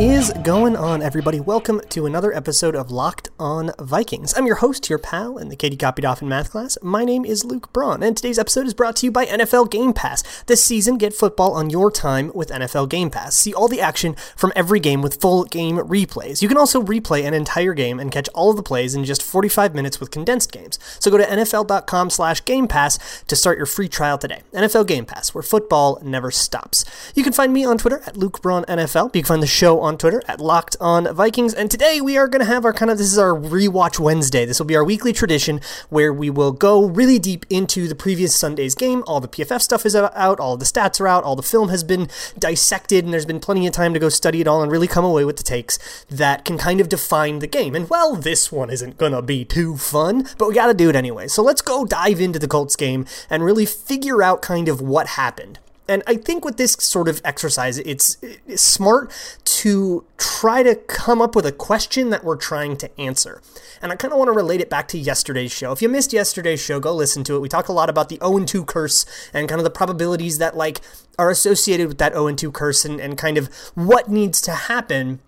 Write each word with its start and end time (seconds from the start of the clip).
Is 0.00 0.32
going 0.42 0.76
on, 0.76 1.02
everybody? 1.02 1.38
Welcome 1.38 1.82
to 1.90 2.06
another 2.06 2.32
episode 2.32 2.74
of 2.74 2.90
Locked 2.90 3.28
On 3.38 3.70
Vikings. 3.78 4.32
I'm 4.34 4.46
your 4.46 4.56
host, 4.56 4.88
your 4.88 4.98
pal, 4.98 5.36
in 5.36 5.50
the 5.50 5.56
Katie 5.56 5.76
copied 5.76 6.06
off 6.06 6.22
in 6.22 6.28
math 6.28 6.50
class. 6.50 6.78
My 6.80 7.04
name 7.04 7.26
is 7.26 7.44
Luke 7.44 7.70
Braun, 7.74 8.02
and 8.02 8.16
today's 8.16 8.38
episode 8.38 8.66
is 8.66 8.72
brought 8.72 8.96
to 8.96 9.06
you 9.06 9.12
by 9.12 9.26
NFL 9.26 9.70
Game 9.70 9.92
Pass. 9.92 10.42
This 10.44 10.64
season, 10.64 10.96
get 10.96 11.12
football 11.12 11.52
on 11.52 11.68
your 11.68 11.90
time 11.90 12.32
with 12.34 12.48
NFL 12.48 12.88
Game 12.88 13.10
Pass. 13.10 13.36
See 13.36 13.52
all 13.52 13.68
the 13.68 13.82
action 13.82 14.16
from 14.36 14.54
every 14.56 14.80
game 14.80 15.02
with 15.02 15.20
full 15.20 15.44
game 15.44 15.76
replays. 15.76 16.40
You 16.40 16.48
can 16.48 16.56
also 16.56 16.80
replay 16.82 17.26
an 17.26 17.34
entire 17.34 17.74
game 17.74 18.00
and 18.00 18.10
catch 18.10 18.30
all 18.30 18.48
of 18.48 18.56
the 18.56 18.62
plays 18.62 18.94
in 18.94 19.04
just 19.04 19.22
45 19.22 19.74
minutes 19.74 20.00
with 20.00 20.10
condensed 20.10 20.50
games. 20.50 20.78
So 20.98 21.10
go 21.10 21.18
to 21.18 21.24
NFL.com 21.24 22.08
slash 22.08 22.42
Game 22.46 22.68
Pass 22.68 23.22
to 23.24 23.36
start 23.36 23.58
your 23.58 23.66
free 23.66 23.88
trial 23.88 24.16
today. 24.16 24.44
NFL 24.54 24.86
Game 24.86 25.04
Pass, 25.04 25.34
where 25.34 25.42
football 25.42 26.00
never 26.02 26.30
stops. 26.30 26.86
You 27.14 27.22
can 27.22 27.34
find 27.34 27.52
me 27.52 27.66
on 27.66 27.76
Twitter 27.76 28.00
at 28.06 28.16
Luke 28.16 28.40
Braun 28.40 28.64
NFL. 28.64 29.14
You 29.14 29.20
can 29.20 29.28
find 29.28 29.42
the 29.42 29.46
show 29.46 29.80
on 29.80 29.89
Twitter 29.98 30.22
at 30.28 30.40
Locked 30.40 30.76
On 30.80 31.12
Vikings. 31.14 31.54
And 31.54 31.70
today 31.70 32.00
we 32.00 32.16
are 32.16 32.28
going 32.28 32.40
to 32.40 32.52
have 32.52 32.64
our 32.64 32.72
kind 32.72 32.90
of 32.90 32.98
this 32.98 33.12
is 33.12 33.18
our 33.18 33.34
rewatch 33.34 33.98
Wednesday. 33.98 34.44
This 34.44 34.58
will 34.58 34.66
be 34.66 34.76
our 34.76 34.84
weekly 34.84 35.12
tradition 35.12 35.60
where 35.88 36.12
we 36.12 36.30
will 36.30 36.52
go 36.52 36.86
really 36.86 37.18
deep 37.18 37.46
into 37.50 37.88
the 37.88 37.94
previous 37.94 38.38
Sunday's 38.38 38.74
game. 38.74 39.02
All 39.06 39.20
the 39.20 39.28
PFF 39.28 39.60
stuff 39.60 39.86
is 39.86 39.96
out, 39.96 40.40
all 40.40 40.56
the 40.56 40.64
stats 40.64 41.00
are 41.00 41.08
out, 41.08 41.24
all 41.24 41.36
the 41.36 41.42
film 41.42 41.68
has 41.68 41.84
been 41.84 42.08
dissected, 42.38 43.04
and 43.04 43.12
there's 43.12 43.26
been 43.26 43.40
plenty 43.40 43.66
of 43.66 43.72
time 43.72 43.94
to 43.94 44.00
go 44.00 44.08
study 44.08 44.40
it 44.40 44.46
all 44.46 44.62
and 44.62 44.70
really 44.70 44.88
come 44.88 45.04
away 45.04 45.24
with 45.24 45.36
the 45.36 45.42
takes 45.42 46.04
that 46.08 46.44
can 46.44 46.58
kind 46.58 46.80
of 46.80 46.88
define 46.88 47.38
the 47.38 47.46
game. 47.46 47.74
And 47.74 47.88
well, 47.88 48.16
this 48.16 48.52
one 48.52 48.70
isn't 48.70 48.98
going 48.98 49.12
to 49.12 49.22
be 49.22 49.44
too 49.44 49.76
fun, 49.76 50.28
but 50.38 50.48
we 50.48 50.54
got 50.54 50.66
to 50.66 50.74
do 50.74 50.88
it 50.88 50.96
anyway. 50.96 51.28
So 51.28 51.42
let's 51.42 51.62
go 51.62 51.84
dive 51.84 52.20
into 52.20 52.38
the 52.38 52.48
Colts 52.48 52.76
game 52.76 53.06
and 53.28 53.44
really 53.44 53.66
figure 53.66 54.22
out 54.22 54.42
kind 54.42 54.68
of 54.68 54.80
what 54.80 55.08
happened. 55.08 55.58
And 55.90 56.04
I 56.06 56.14
think 56.14 56.44
with 56.44 56.56
this 56.56 56.74
sort 56.74 57.08
of 57.08 57.20
exercise, 57.24 57.78
it's, 57.78 58.16
it's, 58.22 58.62
smart 58.62 59.12
to 59.44 60.04
try 60.18 60.62
to 60.62 60.76
come 60.76 61.20
up 61.20 61.34
with 61.34 61.44
a 61.44 61.50
question 61.50 62.10
that 62.10 62.22
we're 62.22 62.36
trying 62.36 62.76
to 62.76 63.00
answer. 63.00 63.42
And 63.82 63.90
I 63.90 63.96
kind 63.96 64.12
of 64.12 64.18
want 64.18 64.28
to 64.28 64.32
relate 64.32 64.60
it 64.60 64.70
back 64.70 64.86
to 64.88 64.98
yesterday's 64.98 65.50
show. 65.50 65.72
If 65.72 65.82
you 65.82 65.88
missed 65.88 66.12
yesterday's 66.12 66.62
show, 66.62 66.78
go 66.78 66.94
listen 66.94 67.24
to 67.24 67.34
it. 67.34 67.40
We 67.40 67.48
talk 67.48 67.66
a 67.66 67.72
lot 67.72 67.90
about 67.90 68.08
the 68.08 68.18
0 68.22 68.44
2 68.44 68.64
curse 68.64 69.04
and 69.34 69.48
kind 69.48 69.58
of 69.58 69.64
the 69.64 69.70
probabilities 69.70 70.38
that 70.38 70.56
like 70.56 70.80
are 71.18 71.28
associated 71.28 71.88
with 71.88 71.98
that 71.98 72.12
0 72.12 72.34
2 72.34 72.52
curse 72.52 72.84
and, 72.84 73.00
and 73.00 73.18
kind 73.18 73.36
of 73.36 73.48
what 73.74 74.08
needs 74.08 74.40
to 74.42 74.52
happen 74.52 75.18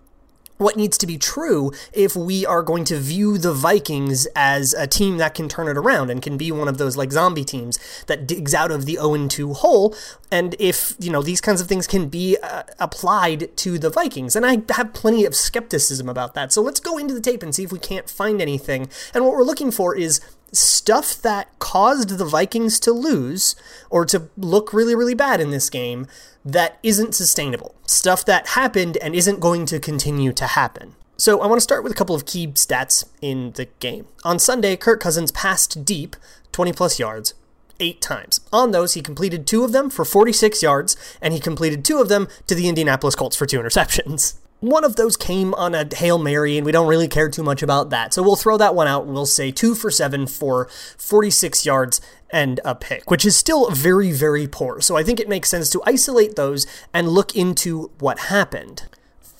what 0.63 0.75
needs 0.75 0.97
to 0.97 1.07
be 1.07 1.17
true 1.17 1.71
if 1.91 2.15
we 2.15 2.45
are 2.45 2.63
going 2.63 2.85
to 2.85 2.97
view 2.97 3.37
the 3.37 3.53
Vikings 3.53 4.25
as 4.35 4.73
a 4.73 4.87
team 4.87 5.17
that 5.17 5.35
can 5.35 5.47
turn 5.47 5.67
it 5.67 5.77
around 5.77 6.09
and 6.09 6.21
can 6.21 6.37
be 6.37 6.51
one 6.51 6.67
of 6.67 6.77
those 6.77 6.97
like 6.97 7.11
zombie 7.11 7.43
teams 7.43 7.77
that 8.07 8.25
digs 8.25 8.53
out 8.53 8.71
of 8.71 8.85
the 8.85 8.95
0 8.95 9.27
2 9.27 9.53
hole. 9.53 9.95
And 10.31 10.55
if, 10.57 10.95
you 10.99 11.11
know, 11.11 11.21
these 11.21 11.41
kinds 11.41 11.61
of 11.61 11.67
things 11.67 11.85
can 11.85 12.09
be 12.09 12.37
uh, 12.41 12.63
applied 12.79 13.55
to 13.57 13.77
the 13.77 13.89
Vikings. 13.89 14.35
And 14.35 14.45
I 14.45 14.63
have 14.73 14.93
plenty 14.93 15.25
of 15.25 15.35
skepticism 15.35 16.09
about 16.09 16.33
that. 16.33 16.51
So 16.51 16.61
let's 16.61 16.79
go 16.79 16.97
into 16.97 17.13
the 17.13 17.21
tape 17.21 17.43
and 17.43 17.53
see 17.53 17.63
if 17.63 17.71
we 17.71 17.79
can't 17.79 18.09
find 18.09 18.41
anything. 18.41 18.89
And 19.13 19.25
what 19.25 19.33
we're 19.33 19.43
looking 19.43 19.71
for 19.71 19.95
is 19.95 20.21
stuff 20.53 21.21
that 21.21 21.47
caused 21.59 22.17
the 22.17 22.25
Vikings 22.25 22.79
to 22.81 22.91
lose 22.91 23.55
or 23.89 24.05
to 24.05 24.29
look 24.37 24.73
really, 24.73 24.95
really 24.95 25.13
bad 25.13 25.41
in 25.41 25.51
this 25.51 25.69
game 25.69 26.07
that 26.45 26.79
isn't 26.83 27.15
sustainable. 27.15 27.75
Stuff 27.87 28.25
that 28.25 28.49
happened 28.49 28.97
and 28.97 29.15
isn't 29.15 29.39
going 29.39 29.65
to 29.67 29.79
continue 29.79 30.31
to 30.33 30.47
happen. 30.47 30.95
So 31.17 31.41
I 31.41 31.47
want 31.47 31.57
to 31.57 31.63
start 31.63 31.83
with 31.83 31.91
a 31.91 31.95
couple 31.95 32.15
of 32.15 32.25
key 32.25 32.47
stats 32.47 33.05
in 33.21 33.51
the 33.51 33.65
game. 33.79 34.07
On 34.23 34.39
Sunday, 34.39 34.75
Kirk 34.75 34.99
Cousins 34.99 35.31
passed 35.31 35.85
deep 35.85 36.15
20 36.51 36.73
plus 36.73 36.99
yards 36.99 37.33
eight 37.79 38.01
times. 38.01 38.39
On 38.51 38.71
those, 38.71 38.93
he 38.93 39.01
completed 39.01 39.45
two 39.45 39.63
of 39.63 39.71
them 39.71 39.89
for 39.89 40.05
46 40.05 40.61
yards, 40.63 40.95
and 41.21 41.33
he 41.33 41.39
completed 41.39 41.83
two 41.83 41.99
of 41.99 42.09
them 42.09 42.27
to 42.47 42.55
the 42.55 42.67
Indianapolis 42.67 43.15
Colts 43.15 43.35
for 43.35 43.45
two 43.45 43.59
interceptions. 43.59 44.35
One 44.63 44.85
of 44.85 44.95
those 44.95 45.17
came 45.17 45.53
on 45.55 45.75
a 45.75 45.85
Hail 45.93 46.17
Mary, 46.17 46.55
and 46.55 46.65
we 46.65 46.71
don't 46.71 46.87
really 46.87 47.09
care 47.09 47.27
too 47.29 47.43
much 47.43 47.61
about 47.61 47.89
that. 47.89 48.13
So 48.13 48.23
we'll 48.23 48.37
throw 48.37 48.55
that 48.55 48.73
one 48.73 48.87
out. 48.87 49.05
We'll 49.05 49.25
say 49.25 49.51
two 49.51 49.75
for 49.75 49.91
seven 49.91 50.25
for 50.25 50.69
46 50.97 51.65
yards 51.65 51.99
and 52.29 52.61
a 52.63 52.73
pick, 52.73 53.11
which 53.11 53.25
is 53.25 53.35
still 53.35 53.69
very, 53.71 54.13
very 54.13 54.47
poor. 54.47 54.79
So 54.79 54.95
I 54.95 55.03
think 55.03 55.19
it 55.19 55.27
makes 55.27 55.49
sense 55.49 55.69
to 55.71 55.81
isolate 55.85 56.37
those 56.37 56.65
and 56.93 57.09
look 57.09 57.35
into 57.35 57.91
what 57.99 58.19
happened. 58.19 58.83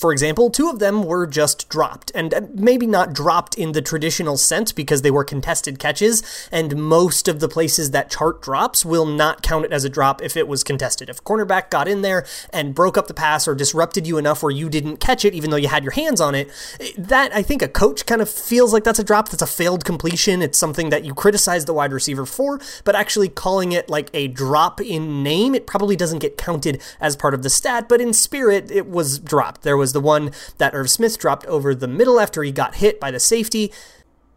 For 0.04 0.12
example, 0.12 0.50
two 0.50 0.70
of 0.70 0.80
them 0.80 1.06
were 1.06 1.26
just 1.26 1.70
dropped, 1.70 2.12
and 2.14 2.34
uh, 2.34 2.42
maybe 2.54 2.86
not 2.86 3.14
dropped 3.14 3.56
in 3.56 3.72
the 3.72 3.82
traditional 3.82 4.36
sense 4.36 4.74
because 4.74 5.02
they 5.02 5.10
were 5.10 5.24
contested 5.24 5.80
catches, 5.80 6.22
and 6.52 6.76
most 6.76 7.30
of 7.30 7.40
the 7.40 7.48
places 7.48 7.92
that 7.92 8.12
chart 8.12 8.42
drops 8.42 8.84
will 8.84 9.06
not 9.06 9.42
count 9.42 9.64
it 9.64 9.72
as 9.72 9.86
a 9.86 9.90
drop 9.90 10.22
if 10.22 10.36
it 10.36 10.46
was 10.46 10.62
contested. 10.62 11.10
If 11.10 11.24
cornerback 11.24 11.70
got 11.70 11.88
in 11.88 12.02
there 12.02 12.26
and 12.50 12.76
broke 12.76 12.98
up 12.98 13.08
the 13.08 13.14
pass 13.14 13.48
or 13.48 13.56
disrupted 13.56 14.06
you 14.06 14.18
enough 14.18 14.44
where 14.44 14.52
you 14.52 14.68
didn't 14.68 14.98
catch 14.98 15.24
it, 15.24 15.34
even 15.34 15.52
though 15.52 15.56
you 15.56 15.70
had 15.70 15.86
your 15.86 15.94
hands 15.94 16.20
on 16.20 16.36
it, 16.36 16.52
eh, 16.82 16.92
that 16.98 17.34
I 17.34 17.42
think 17.42 17.62
a 17.62 17.70
coach 17.70 18.06
kind 18.06 18.22
of 18.22 18.30
feels 18.30 18.74
like 18.74 18.84
that's 18.84 19.00
a 19.00 19.06
drop, 19.06 19.30
that's 19.30 19.42
a 19.42 19.48
failed 19.48 19.86
completion. 19.86 20.42
It's 20.42 20.60
something 20.60 20.90
that 20.90 21.06
you 21.06 21.14
criticize 21.14 21.64
the 21.64 21.74
wide 21.74 21.94
receiver 21.94 22.26
for, 22.26 22.60
but 22.84 22.94
actually 22.94 23.30
calling 23.30 23.72
it 23.72 23.88
like 23.88 24.10
a 24.14 24.28
drop 24.28 24.82
in 24.82 25.24
name, 25.24 25.56
it 25.56 25.66
probably 25.66 25.96
doesn't 25.96 26.20
get 26.20 26.38
counted 26.38 26.82
as 27.00 27.16
part 27.16 27.34
of 27.34 27.42
the 27.42 27.50
stat, 27.50 27.88
but 27.88 28.02
in 28.02 28.12
spirit, 28.12 28.70
it 28.70 28.90
was 28.90 29.18
dropped. 29.18 29.62
There 29.62 29.78
was 29.78 29.93
the 29.94 30.02
one 30.02 30.32
that 30.58 30.76
Irv 30.76 30.90
Smith 30.90 31.18
dropped 31.18 31.46
over 31.46 31.74
the 31.74 31.88
middle 31.88 32.20
after 32.20 32.44
he 32.44 32.52
got 32.52 32.76
hit 32.76 33.00
by 33.00 33.12
the 33.12 33.20
safety, 33.20 33.72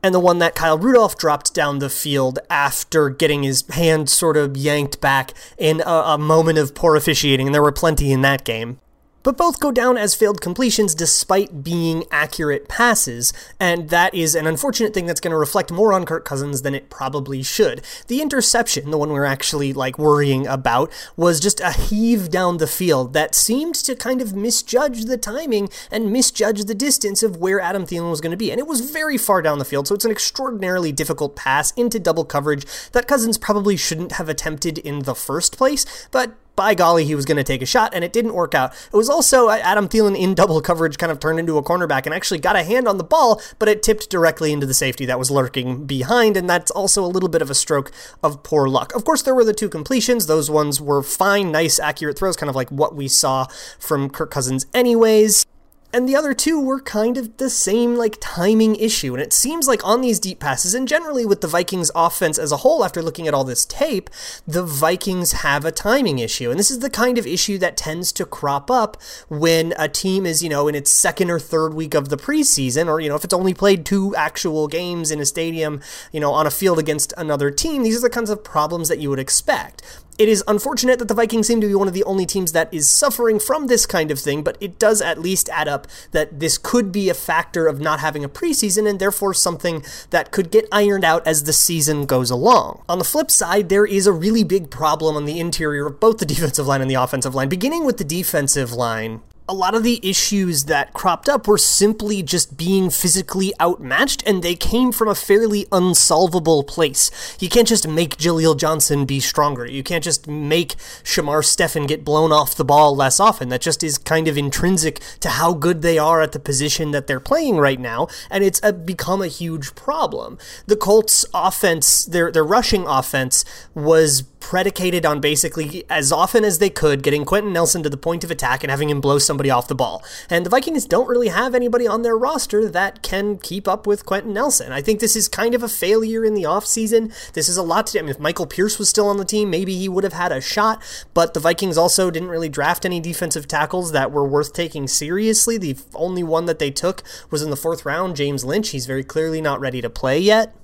and 0.03 0.15
the 0.15 0.21
one 0.21 0.39
that 0.39 0.55
Kyle 0.55 0.79
Rudolph 0.79 1.19
dropped 1.19 1.53
down 1.53 1.81
the 1.81 1.91
field 1.91 2.39
after 2.49 3.11
getting 3.11 3.43
his 3.43 3.65
hand 3.71 4.09
sort 4.09 4.37
of 4.37 4.57
yanked 4.57 5.01
back 5.01 5.33
in 5.59 5.81
a, 5.81 5.91
a 5.91 6.19
moment 6.19 6.59
of 6.59 6.75
poor 6.75 6.95
officiating, 6.95 7.49
and 7.49 7.55
there 7.55 7.63
were 7.63 7.73
plenty 7.73 8.13
in 8.13 8.23
that 8.23 8.45
game 8.45 8.79
but 9.27 9.37
both 9.37 9.59
go 9.59 9.73
down 9.73 9.99
as 9.99 10.15
failed 10.15 10.41
completions 10.41 10.95
despite 10.95 11.65
being 11.65 12.05
accurate 12.13 12.69
passes, 12.69 13.33
and 13.59 13.89
that 13.89 14.15
is 14.15 14.37
an 14.37 14.47
unfortunate 14.47 14.95
thing 14.95 15.05
that's 15.05 15.19
going 15.19 15.33
to 15.33 15.37
reflect 15.37 15.73
more 15.73 15.93
on 15.93 16.07
Kirk 16.07 16.25
Cousins 16.25 16.63
than 16.63 16.77
it 16.77 16.91
probably 16.91 17.43
should. 17.43 17.83
The 18.07 18.23
interception, 18.23 18.93
the 18.93 18.97
one 18.97 19.11
we're 19.11 19.25
actually 19.25 19.73
like 19.73 19.99
worrying 19.99 20.47
about, 20.47 20.93
was 21.17 21.41
just 21.41 21.59
a 21.59 21.73
heave 21.73 22.31
down 22.31 22.59
the 22.59 22.69
field 22.69 23.15
that 23.15 23.35
seemed 23.35 23.75
to 23.75 23.97
kind 23.97 24.23
of 24.23 24.37
misjudge 24.37 25.07
the 25.07 25.19
timing 25.19 25.71
and 25.91 26.13
misjudge 26.13 26.67
the 26.67 26.75
distance 26.75 27.25
of 27.25 27.39
where 27.39 27.59
Adam 27.59 27.85
Thielen 27.85 28.11
was 28.13 28.21
going 28.21 28.31
to 28.31 28.37
be, 28.37 28.53
and 28.53 28.61
it 28.61 28.69
was 28.69 28.93
very 28.93 29.19
far 29.19 29.43
down 29.43 29.59
the 29.59 29.65
field, 29.65 29.89
so 29.89 29.97
it's 29.97 30.05
an 30.05 30.13
extraordinarily 30.13 30.93
difficult 30.93 31.35
pass 31.35 31.73
into 31.73 31.99
double 31.99 32.25
coverage 32.25 32.65
that 32.93 33.09
Cousins 33.09 33.39
probably 33.39 33.77
shouldn't 33.77 34.13
have 34.13 34.29
attempted 34.29 34.79
in 34.79 35.01
the 35.01 35.17
first 35.17 35.59
place, 35.59 35.85
but 36.13 36.37
by 36.57 36.75
golly, 36.75 37.05
he 37.05 37.15
was 37.15 37.25
going 37.25 37.37
to 37.37 37.45
take 37.45 37.63
a 37.63 37.67
shot, 37.67 37.95
and 37.95 38.03
it 38.03 38.13
didn't 38.13 38.35
work 38.35 38.55
out. 38.55 38.73
It 38.73 38.97
was 38.97 39.09
also 39.09 39.51
Adam 39.51 39.89
Thielen 39.89 40.19
in 40.19 40.35
double 40.35 40.61
coverage 40.61 40.99
kind 40.99 41.13
of 41.13 41.21
turned 41.21 41.39
into 41.39 41.59
a 41.59 41.63
cornerback 41.63 42.07
and 42.07 42.15
actually 42.15 42.39
got 42.39 42.57
a 42.57 42.65
hand 42.65 42.89
on 42.89 42.99
the 42.99 43.05
ball, 43.05 43.41
but 43.59 43.69
it 43.69 43.83
tipped 43.83 44.11
directly 44.11 44.53
into 44.53 44.67
the 44.67 44.75
safety 44.75 45.07
that 45.07 45.19
was 45.19 45.31
lurking 45.31 45.87
behind, 45.87 46.37
and 46.37 46.49
that's 46.49 46.71
also 46.71 47.05
a 47.05 47.07
little 47.07 47.29
bit 47.29 47.43
of 47.43 47.51
a 47.51 47.55
stroke 47.55 47.93
of 48.23 48.43
poor 48.43 48.69
luck. 48.69 48.95
Of 48.95 49.05
course, 49.05 49.23
there 49.23 49.35
were 49.35 49.45
the 49.45 49.55
two 49.55 49.69
completions. 49.69 50.27
Those 50.27 50.51
ones 50.51 50.81
were 50.81 51.03
fine, 51.03 51.53
nice, 51.53 51.79
accurate 51.79 52.19
throws, 52.19 52.37
kind 52.37 52.51
of 52.51 52.57
like 52.57 52.71
what 52.71 52.97
we 52.97 53.09
saw 53.09 53.47
from 53.79 54.11
Kirk 54.11 54.31
Cousins, 54.31 54.67
anyways 54.75 55.47
and 55.97 56.07
the 56.07 56.15
other 56.15 56.35
two 56.35 56.61
were 56.61 56.79
kind 56.79 57.17
of 57.17 57.39
the 57.39 57.49
same 57.49 57.97
like 57.97 58.19
timing 58.21 58.77
issue. 58.77 59.15
And 59.15 59.23
it 59.23 59.33
seems 59.33 59.67
like 59.67 59.83
on 59.83 60.03
these 60.03 60.21
deep 60.21 60.39
passes, 60.39 60.75
and 60.75 60.87
generally 60.87 61.25
with 61.25 61.41
the 61.41 61.49
Vikings 61.49 61.91
offense 61.95 62.39
as 62.39 62.53
a 62.53 62.59
whole, 62.59 62.85
after 62.85 63.01
looking 63.01 63.27
at 63.27 63.33
all 63.33 63.45
this 63.45 63.65
tape, 63.65 64.11
the 64.47 64.63
Vikings 64.63 65.33
have 65.33 65.65
a 65.65 65.73
timing 65.73 66.19
issue. 66.19 66.51
And 66.51 66.61
this 66.61 66.71
is 66.71 66.81
the 66.81 66.91
kind 66.91 67.17
of 67.17 67.27
issue 67.27 67.57
that 67.59 67.79
tends 67.79 68.13
to 68.13 68.27
crop 68.27 68.71
up 68.71 69.01
when 69.31 69.73
a 69.79 69.89
team 69.89 70.27
is, 70.27 70.43
you 70.43 70.51
know, 70.51 70.69
in 70.69 70.75
its 70.75 70.91
second 70.91 71.31
or 71.31 71.41
third 71.41 71.73
week 71.73 71.95
of 71.95 72.11
the 72.11 72.19
preseason, 72.19 72.89
or, 72.89 73.01
you 73.01 73.09
know, 73.09 73.17
if 73.17 73.25
it's 73.25 73.33
only 73.33 73.55
played 73.55 73.87
two 73.87 74.15
actual 74.17 74.69
games 74.69 75.11
in 75.11 75.19
a 75.19 75.25
stadium, 75.25 75.81
you 76.13 76.21
know, 76.21 76.33
on 76.33 76.47
a 76.47 76.51
field 76.51 76.79
against 76.79 77.15
another 77.17 77.51
team, 77.51 77.83
these 77.83 77.97
are 77.97 78.03
the 78.03 78.11
kinds 78.11 78.29
of 78.29 78.45
problems 78.45 78.91
that 78.91 78.99
you 78.99 79.09
would 79.09 79.19
expect. 79.19 79.83
It 80.19 80.31
is 80.31 80.43
unfortunate 80.49 80.99
that 80.99 81.09
the 81.09 81.15
Vikings 81.15 81.47
seem 81.47 81.61
to 81.61 81.67
be 81.67 81.75
one 81.75 81.89
of 81.89 81.95
the 81.95 82.05
only 82.05 82.25
teams 82.25 82.53
that 82.53 82.73
is 82.73 82.89
suffering 82.89 83.39
from 83.39 83.67
this 83.67 83.85
kind 83.85 84.11
of 84.11 84.19
thing, 84.19 84.43
but 84.43 84.57
it 84.61 84.79
does 84.79 85.03
at 85.03 85.21
least 85.21 85.51
add 85.51 85.69
up 85.69 85.87
that 86.13 86.41
this 86.41 86.57
could 86.57 86.91
be 86.91 87.11
a 87.11 87.15
factor 87.15 87.67
of 87.67 87.81
not 87.81 88.01
having 88.01 88.25
a 88.25 88.29
preseason 88.29 88.89
and 88.89 88.99
therefore 88.99 89.35
something 89.35 89.85
that 90.09 90.31
could 90.31 90.51
get 90.51 90.67
ironed 90.73 91.05
out 91.05 91.27
as 91.27 91.45
the 91.45 91.53
season 91.53 92.07
goes 92.07 92.31
along. 92.31 92.83
On 92.89 92.99
the 92.99 93.05
flip 93.05 93.31
side, 93.31 93.69
there 93.69 93.85
is 93.85 94.07
a 94.07 94.13
really 94.13 94.43
big 94.43 94.71
problem 94.71 95.17
on 95.17 95.27
the 95.27 95.39
interior 95.39 95.87
of 95.87 96.01
both 96.01 96.17
the 96.17 96.27
defensive 96.37 96.67
line 96.67 96.81
and 96.81 96.91
the 96.91 96.95
offensive 96.95 97.35
line, 97.35 97.51
beginning 97.51 97.85
with 97.85 97.99
the 97.99 98.05
defensive 98.05 98.73
line 98.73 99.21
a 99.49 99.55
lot 99.55 99.75
of 99.75 99.83
the 99.85 100.01
issues 100.03 100.65
that 100.65 100.93
cropped 100.93 101.29
up 101.29 101.47
were 101.47 101.59
simply 101.59 102.23
just 102.23 102.57
being 102.57 102.91
physically 102.91 103.53
outmatched, 103.61 104.23
and 104.27 104.43
they 104.43 104.57
came 104.57 104.91
from 104.91 105.09
a 105.09 105.15
fairly 105.15 105.67
unsolvable 105.71 106.65
place. 106.65 107.37
You 107.39 107.49
can't 107.49 107.69
just 107.69 107.87
make 107.87 108.17
Jaleel 108.17 108.57
Johnson 108.57 109.05
be 109.07 109.21
stronger. 109.21 109.65
You 109.65 109.83
can't 109.83 110.03
just 110.03 110.27
make 110.27 110.75
Shamar 111.05 111.45
Stephen 111.45 111.87
get 111.87 112.05
blown 112.05 112.33
off 112.33 112.57
the 112.57 112.65
ball 112.65 112.97
less 112.97 113.21
often. 113.21 113.49
That 113.49 113.61
just 113.61 113.85
is 113.85 113.99
kind 113.99 114.27
of 114.27 114.37
intrinsic 114.37 115.01
to 115.21 115.29
how 115.29 115.55
good 115.55 115.83
they 115.83 115.99
are 115.99 116.21
at 116.23 116.33
the 116.33 116.41
position 116.41 116.91
that 116.91 117.07
they're 117.07 117.21
playing 117.21 117.57
right 117.59 117.79
now, 117.79 118.09
and 118.31 118.43
it's 118.43 118.61
a, 118.63 118.73
become 118.73 119.23
a 119.23 119.29
huge 119.29 119.75
problem. 119.75 120.39
The 120.67 120.77
Colts' 120.77 121.25
offense, 121.33 122.05
their 122.05 122.33
their 122.33 122.45
rushing 122.45 122.87
offense, 122.87 123.45
was 123.75 124.23
predicated 124.47 125.05
on 125.05 125.21
basically 125.21 125.85
as 125.91 126.13
often 126.13 126.45
as 126.45 126.61
they 126.61 126.71
could 126.71 127.03
getting 127.03 127.25
Quenton 127.25 127.53
Nelson 127.53 127.83
to 127.83 127.91
the 127.91 127.97
point 127.97 128.23
of 128.23 128.31
attack 128.31 128.63
and 128.63 128.71
having 128.71 128.89
him 128.89 129.01
blow 129.01 129.19
somebody 129.19 129.51
off 129.51 129.67
the 129.67 129.75
ball. 129.75 130.05
And 130.31 130.47
the 130.47 130.51
Vikings 130.51 130.87
don't 130.87 131.09
really 131.09 131.27
have 131.27 131.53
anybody 131.53 131.85
on 131.85 132.03
their 132.03 132.17
roster 132.17 132.69
that 132.69 133.03
can 133.03 133.39
keep 133.39 133.67
up 133.67 133.89
with 133.89 134.07
Quenton 134.07 134.33
Nelson. 134.33 134.71
I 134.71 134.83
think 134.83 135.01
this 135.01 135.17
is 135.17 135.27
kind 135.27 135.57
of 135.57 135.65
a 135.65 135.69
failure 135.69 136.25
in 136.25 136.35
the 136.35 136.45
offseason. 136.45 137.13
This 137.33 137.49
is 137.49 137.57
a 137.57 137.63
lot 137.65 137.89
to 137.89 137.95
do. 137.95 137.99
I 137.99 138.03
mean, 138.03 138.11
if 138.11 138.21
Michael 138.21 138.47
Pierce 138.47 138.79
was 138.79 138.89
still 138.89 139.09
on 139.09 139.17
the 139.17 139.25
team, 139.25 139.51
maybe 139.51 139.75
he 139.75 139.89
would 139.89 140.05
have 140.05 140.13
had 140.13 140.31
a 140.31 140.41
shot, 140.41 140.81
but 141.13 141.35
the 141.35 141.41
Vikings 141.41 141.77
also 141.77 142.13
didn't 142.13 142.29
really 142.29 142.49
draft 142.49 142.87
any 142.87 143.01
defensive 143.01 143.49
tackles 143.49 143.91
that 143.91 144.13
were 144.13 144.29
worth 144.29 144.53
taking 144.53 144.87
seriously. 144.87 145.59
The 145.59 145.77
only 145.93 146.23
one 146.23 146.47
that 146.47 146.61
they 146.61 146.71
took 146.71 147.03
was 147.33 147.43
in 147.43 147.51
the 147.51 147.57
fourth 147.57 147.85
round, 147.85 148.15
James 148.15 148.45
Lynch. 148.45 148.69
He's 148.69 148.87
very 148.87 149.03
clearly 149.03 149.41
not 149.41 149.59
ready 149.59 149.81
to 149.81 149.91
play 149.91 150.21
yet. 150.21 150.55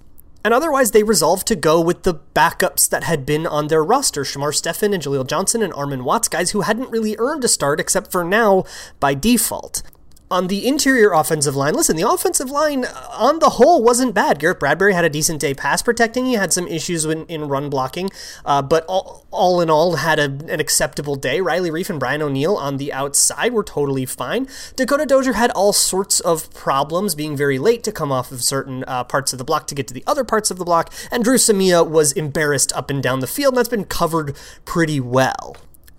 And 0.44 0.52
otherwise, 0.52 0.90
they 0.90 1.02
resolved 1.02 1.46
to 1.48 1.56
go 1.56 1.80
with 1.80 2.02
the 2.02 2.20
backups 2.34 2.88
that 2.88 3.04
had 3.04 3.24
been 3.24 3.46
on 3.46 3.68
their 3.68 3.84
roster 3.84 4.22
Shamar 4.22 4.54
Stephen 4.54 4.92
and 4.92 5.02
Jaleel 5.02 5.26
Johnson 5.26 5.62
and 5.62 5.72
Armon 5.72 6.02
Watts, 6.02 6.28
guys 6.28 6.50
who 6.50 6.62
hadn't 6.62 6.90
really 6.90 7.16
earned 7.18 7.44
a 7.44 7.48
start 7.48 7.78
except 7.78 8.10
for 8.10 8.24
now 8.24 8.64
by 8.98 9.14
default 9.14 9.82
on 10.32 10.46
the 10.48 10.66
interior 10.66 11.12
offensive 11.12 11.54
line, 11.54 11.74
listen, 11.74 11.94
the 11.94 12.08
offensive 12.08 12.50
line 12.50 12.84
uh, 12.84 13.06
on 13.12 13.38
the 13.38 13.50
whole 13.50 13.82
wasn't 13.82 14.14
bad. 14.14 14.38
Garrett 14.38 14.58
Bradbury 14.58 14.94
had 14.94 15.04
a 15.04 15.10
decent 15.10 15.40
day 15.40 15.52
pass 15.54 15.82
protecting. 15.82 16.24
He 16.26 16.34
had 16.34 16.52
some 16.52 16.66
issues 16.66 17.04
in, 17.04 17.26
in 17.26 17.48
run 17.48 17.68
blocking, 17.68 18.10
uh, 18.44 18.62
but 18.62 18.84
all, 18.86 19.26
all 19.30 19.60
in 19.60 19.68
all, 19.68 19.96
had 19.96 20.18
a, 20.18 20.24
an 20.24 20.58
acceptable 20.58 21.16
day. 21.16 21.40
Riley 21.40 21.70
Reiff 21.70 21.90
and 21.90 22.00
Brian 22.00 22.22
O'Neill 22.22 22.56
on 22.56 22.78
the 22.78 22.92
outside 22.92 23.52
were 23.52 23.62
totally 23.62 24.06
fine. 24.06 24.48
Dakota 24.74 25.04
Dozier 25.04 25.34
had 25.34 25.50
all 25.50 25.72
sorts 25.72 26.18
of 26.20 26.52
problems, 26.54 27.14
being 27.14 27.36
very 27.36 27.58
late 27.58 27.84
to 27.84 27.92
come 27.92 28.10
off 28.10 28.32
of 28.32 28.42
certain 28.42 28.84
uh, 28.88 29.04
parts 29.04 29.32
of 29.32 29.38
the 29.38 29.44
block 29.44 29.66
to 29.66 29.74
get 29.74 29.86
to 29.88 29.94
the 29.94 30.04
other 30.06 30.24
parts 30.24 30.50
of 30.50 30.58
the 30.58 30.64
block, 30.64 30.92
and 31.10 31.22
Dru 31.22 31.36
Samia 31.36 31.86
was 31.86 32.12
embarrassed 32.12 32.72
up 32.74 32.88
and 32.88 33.02
down 33.02 33.20
the 33.20 33.26
field, 33.26 33.52
and 33.52 33.58
that's 33.58 33.68
been 33.68 33.84
covered 33.84 34.34
pretty 34.64 34.98
well. 34.98 35.56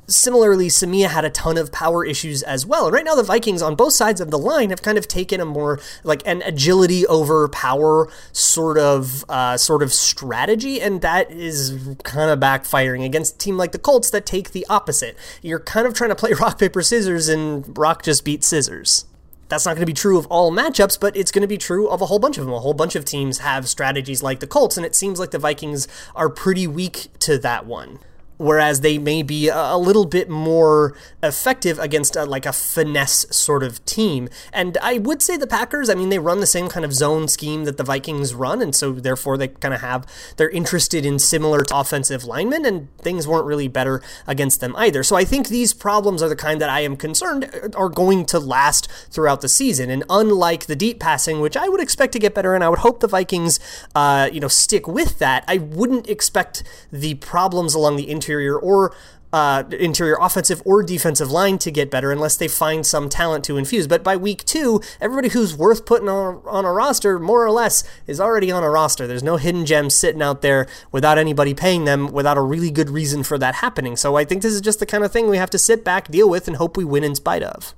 Similarly, 0.08 0.68
Samia 0.68 1.10
had 1.10 1.24
a 1.24 1.30
ton 1.30 1.58
of 1.58 1.72
power 1.72 2.06
issues 2.06 2.44
as 2.44 2.66
well. 2.66 2.88
And 2.88 2.94
right 2.94 3.06
now, 3.06 3.16
the 3.16 3.24
Vikings 3.24 3.62
on 3.62 3.76
both 3.76 3.94
sides 3.94 4.20
of 4.20 4.32
the 4.32 4.38
line 4.38 4.70
have 4.70 4.82
kind 4.82 4.98
of 4.98 5.08
taken 5.08 5.40
a 5.40 5.46
more 5.46 5.80
like 6.04 6.22
an 6.26 6.42
agility 6.42 7.08
over 7.08 7.48
power 7.48 8.10
sort 8.34 8.78
of 8.78 9.24
uh, 9.30 9.58
sort 9.58 9.82
of 9.82 9.94
strategy, 9.94 10.82
and 10.82 11.02
that 11.02 11.32
is 11.32 11.96
kind 12.04 12.30
of 12.30 12.40
backfiring 12.40 13.06
against 13.06 13.36
a 13.36 13.38
team 13.38 13.58
like 13.58 13.72
the 13.72 13.80
Colts 13.80 14.10
that 14.10 14.26
take 14.26 14.52
the 14.52 14.66
opposite. 14.70 15.18
You're 15.42 15.60
kind 15.60 15.88
of 15.88 15.94
trying 15.94 16.10
to 16.10 16.16
play 16.16 16.34
rock 16.40 16.60
paper 16.60 16.82
scissors, 16.82 17.30
and 17.30 17.78
rock 17.78 18.04
just 18.04 18.26
beats 18.26 18.48
scissors 18.48 19.06
that's 19.50 19.66
not 19.66 19.76
going 19.76 19.82
to 19.82 19.86
be 19.86 19.94
true 19.94 20.18
of 20.18 20.26
all 20.28 20.52
matchups, 20.52 21.00
but 21.00 21.16
it's 21.16 21.32
going 21.32 21.44
to 21.44 21.48
be 21.48 21.60
true 21.60 21.88
of 21.88 22.02
a 22.02 22.08
whole 22.08 22.18
bunch 22.18 22.40
of 22.40 22.46
them. 22.46 22.54
A 22.56 22.60
whole 22.60 22.74
bunch 22.74 22.96
of 22.96 23.06
teams 23.06 23.38
have 23.40 23.70
strategies 23.70 24.24
like 24.24 24.40
the 24.40 24.48
Colts, 24.48 24.78
and 24.78 24.86
it 24.86 24.96
seems 24.96 25.20
like 25.20 25.30
the 25.30 25.38
Vikings 25.38 25.88
are 26.16 26.28
pretty 26.28 26.66
weak 26.66 27.10
to 27.20 27.38
that 27.38 27.68
one 27.68 28.00
whereas 28.44 28.82
they 28.82 28.98
may 28.98 29.24
be 29.24 29.48
a 29.48 29.78
little 29.78 30.06
bit 30.06 30.30
more 30.30 30.96
effective 31.24 31.80
against 31.80 32.16
a, 32.16 32.26
like 32.26 32.46
a 32.46 32.54
finesse 32.54 33.26
sort 33.32 33.64
of 33.64 33.84
team. 33.86 34.28
And 34.52 34.78
I 34.82 34.98
would 34.98 35.22
say 35.22 35.38
the 35.38 35.48
Packers, 35.48 35.90
I 35.90 35.96
mean, 35.96 36.10
they 36.10 36.20
run 36.20 36.42
the 36.42 36.46
same 36.46 36.68
kind 36.68 36.86
of 36.86 36.94
zone 36.94 37.28
scheme 37.28 37.64
that 37.64 37.78
the 37.78 37.84
Vikings 37.84 38.34
run, 38.34 38.62
and 38.62 38.76
so 38.76 38.92
therefore 38.92 39.38
they 39.38 39.48
kind 39.48 39.74
of 39.74 39.82
have 39.82 40.06
they're 40.38 40.50
interested 40.50 41.06
in 41.06 41.20
similar 41.20 41.64
offensive 41.72 42.26
linemen, 42.26 42.66
and 42.66 42.96
things 42.98 43.28
weren't 43.28 43.46
really 43.46 43.68
better 43.68 44.02
against 44.28 44.60
them 44.60 44.76
either. 44.76 45.04
So 45.04 45.16
I 45.16 45.24
think 45.24 45.48
these 45.48 45.74
problems 45.74 46.22
are 46.22 46.30
the 46.30 46.36
kind 46.36 46.60
that 46.60 46.70
I 46.70 46.82
am 46.82 46.98
concerned 46.98 47.72
are 47.76 47.90
going 47.90 48.26
to 48.28 48.40
last 48.40 48.92
throughout 49.10 49.42
the 49.42 49.50
season. 49.50 49.90
And 49.90 50.04
unlike 50.10 50.66
the 50.66 50.76
deep 50.76 51.00
passing, 51.00 51.40
which 51.40 51.56
I 51.56 51.70
would 51.70 51.82
expect 51.82 52.14
to 52.14 52.20
get 52.20 52.36
better, 52.36 52.54
and 52.54 52.64
I 52.64 52.70
would 52.70 52.80
hope 52.80 53.00
the 53.00 53.08
Vikings, 53.08 53.60
uh, 53.96 54.30
you 54.32 54.40
know, 54.40 54.48
stick 54.50 54.88
with 54.88 55.20
that, 55.20 55.46
I 55.48 55.58
wouldn't 55.58 56.10
expect 56.10 56.64
the 56.92 57.16
problems 57.16 57.74
along 57.74 57.96
the 57.96 58.10
interior 58.10 58.33
interior 58.34 58.58
or 58.58 58.96
uh, 59.32 59.64
interior 59.80 60.18
offensive 60.22 60.62
or 60.66 60.84
defensive 60.84 61.32
line 61.32 61.58
to 61.58 61.72
get 61.72 61.90
better 61.90 62.12
unless 62.12 62.38
they 62.38 62.48
find 62.48 62.86
some 62.86 63.10
talent 63.10 63.44
to 63.44 63.58
infuse. 63.58 63.88
But 63.88 64.04
by 64.04 64.16
week 64.16 64.44
two, 64.46 64.80
everybody 65.02 65.30
who's 65.30 65.56
worth 65.56 65.86
putting 65.86 66.08
on, 66.08 66.42
on 66.46 66.66
a 66.66 66.72
roster, 66.72 67.20
more 67.20 67.44
or 67.44 67.52
less, 67.52 67.84
is 68.06 68.20
already 68.20 68.52
on 68.52 68.64
a 68.64 68.70
roster. 68.70 69.08
There's 69.08 69.24
no 69.24 69.38
hidden 69.38 69.66
gems 69.66 69.96
sitting 69.96 70.22
out 70.22 70.44
there 70.44 70.68
without 70.92 71.18
anybody 71.18 71.56
paying 71.56 71.86
them, 71.86 72.12
without 72.12 72.38
a 72.38 72.42
really 72.42 72.70
good 72.70 72.92
reason 72.92 73.24
for 73.24 73.40
that 73.40 73.56
happening. 73.56 73.96
So 73.96 74.16
I 74.18 74.24
think 74.24 74.44
this 74.44 74.54
is 74.54 74.62
just 74.62 74.80
the 74.80 74.86
kind 74.86 75.04
of 75.04 75.12
thing 75.12 75.28
we 75.30 75.38
have 75.38 75.50
to 75.52 75.60
sit 75.60 75.84
back, 75.84 76.10
deal 76.10 76.30
with, 76.30 76.48
and 76.48 76.58
hope 76.58 76.78
we 76.78 76.86
win 76.86 77.04
in 77.04 77.16
spite 77.16 77.44
of 77.44 77.74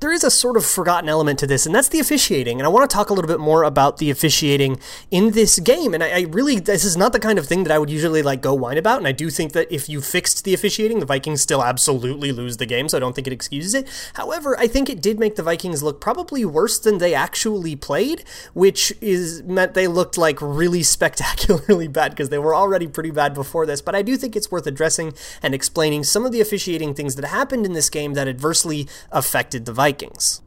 there 0.00 0.12
is 0.12 0.22
a 0.22 0.30
sort 0.30 0.56
of 0.56 0.64
forgotten 0.64 1.08
element 1.08 1.38
to 1.38 1.46
this, 1.46 1.64
and 1.64 1.74
that's 1.74 1.88
the 1.88 1.98
officiating. 1.98 2.60
And 2.60 2.66
I 2.66 2.68
want 2.68 2.88
to 2.88 2.94
talk 2.94 3.08
a 3.08 3.14
little 3.14 3.28
bit 3.28 3.40
more 3.40 3.62
about 3.62 3.96
the 3.96 4.10
officiating 4.10 4.78
in 5.10 5.30
this 5.30 5.58
game. 5.58 5.94
And 5.94 6.04
I, 6.04 6.08
I, 6.08 6.20
really, 6.28 6.60
this 6.60 6.84
is 6.84 6.96
not 6.96 7.12
the 7.12 7.20
kind 7.20 7.38
of 7.38 7.46
thing 7.46 7.64
that 7.64 7.72
I 7.72 7.78
would 7.78 7.88
usually 7.88 8.22
like 8.22 8.42
go 8.42 8.52
whine 8.52 8.76
about. 8.76 8.98
And 8.98 9.06
I 9.06 9.12
do 9.12 9.30
think 9.30 9.52
that 9.52 9.72
if 9.72 9.88
you 9.88 10.02
fixed 10.02 10.44
the 10.44 10.52
officiating, 10.52 11.00
the 11.00 11.06
Vikings 11.06 11.40
still 11.40 11.62
absolutely 11.62 12.30
lose 12.30 12.58
the 12.58 12.66
game. 12.66 12.88
So 12.88 12.98
I 12.98 13.00
don't 13.00 13.14
think 13.14 13.26
it 13.26 13.32
excuses 13.32 13.72
it. 13.74 13.88
However, 14.14 14.58
I 14.58 14.66
think 14.66 14.90
it 14.90 15.00
did 15.00 15.18
make 15.18 15.36
the 15.36 15.42
Vikings 15.42 15.82
look 15.82 16.00
probably 16.00 16.44
worse 16.44 16.78
than 16.78 16.98
they 16.98 17.14
actually 17.14 17.74
played, 17.74 18.22
which 18.52 18.92
is 19.00 19.42
meant 19.44 19.72
they 19.72 19.88
looked 19.88 20.18
like 20.18 20.42
really 20.42 20.82
spectacularly 20.96 21.88
bad 21.88 22.10
because 22.10 22.28
they 22.28 22.38
were 22.38 22.54
already 22.54 22.86
pretty 22.86 23.10
bad 23.10 23.32
before 23.32 23.64
this. 23.64 23.80
But 23.80 23.94
I 23.94 24.02
do 24.02 24.16
think 24.18 24.36
it's 24.36 24.50
worth 24.50 24.66
addressing 24.66 25.14
and 25.42 25.54
explaining 25.54 26.04
some 26.04 26.26
of 26.26 26.32
the 26.32 26.42
officiating 26.42 26.92
things 26.92 27.14
that 27.14 27.24
happened 27.24 27.64
in 27.64 27.72
this 27.72 27.88
game 27.88 28.12
that 28.14 28.28
adversely 28.28 28.88
affected 29.10 29.64
the 29.64 29.72
Vikings. 29.72 29.85
Vikings. 29.86 30.42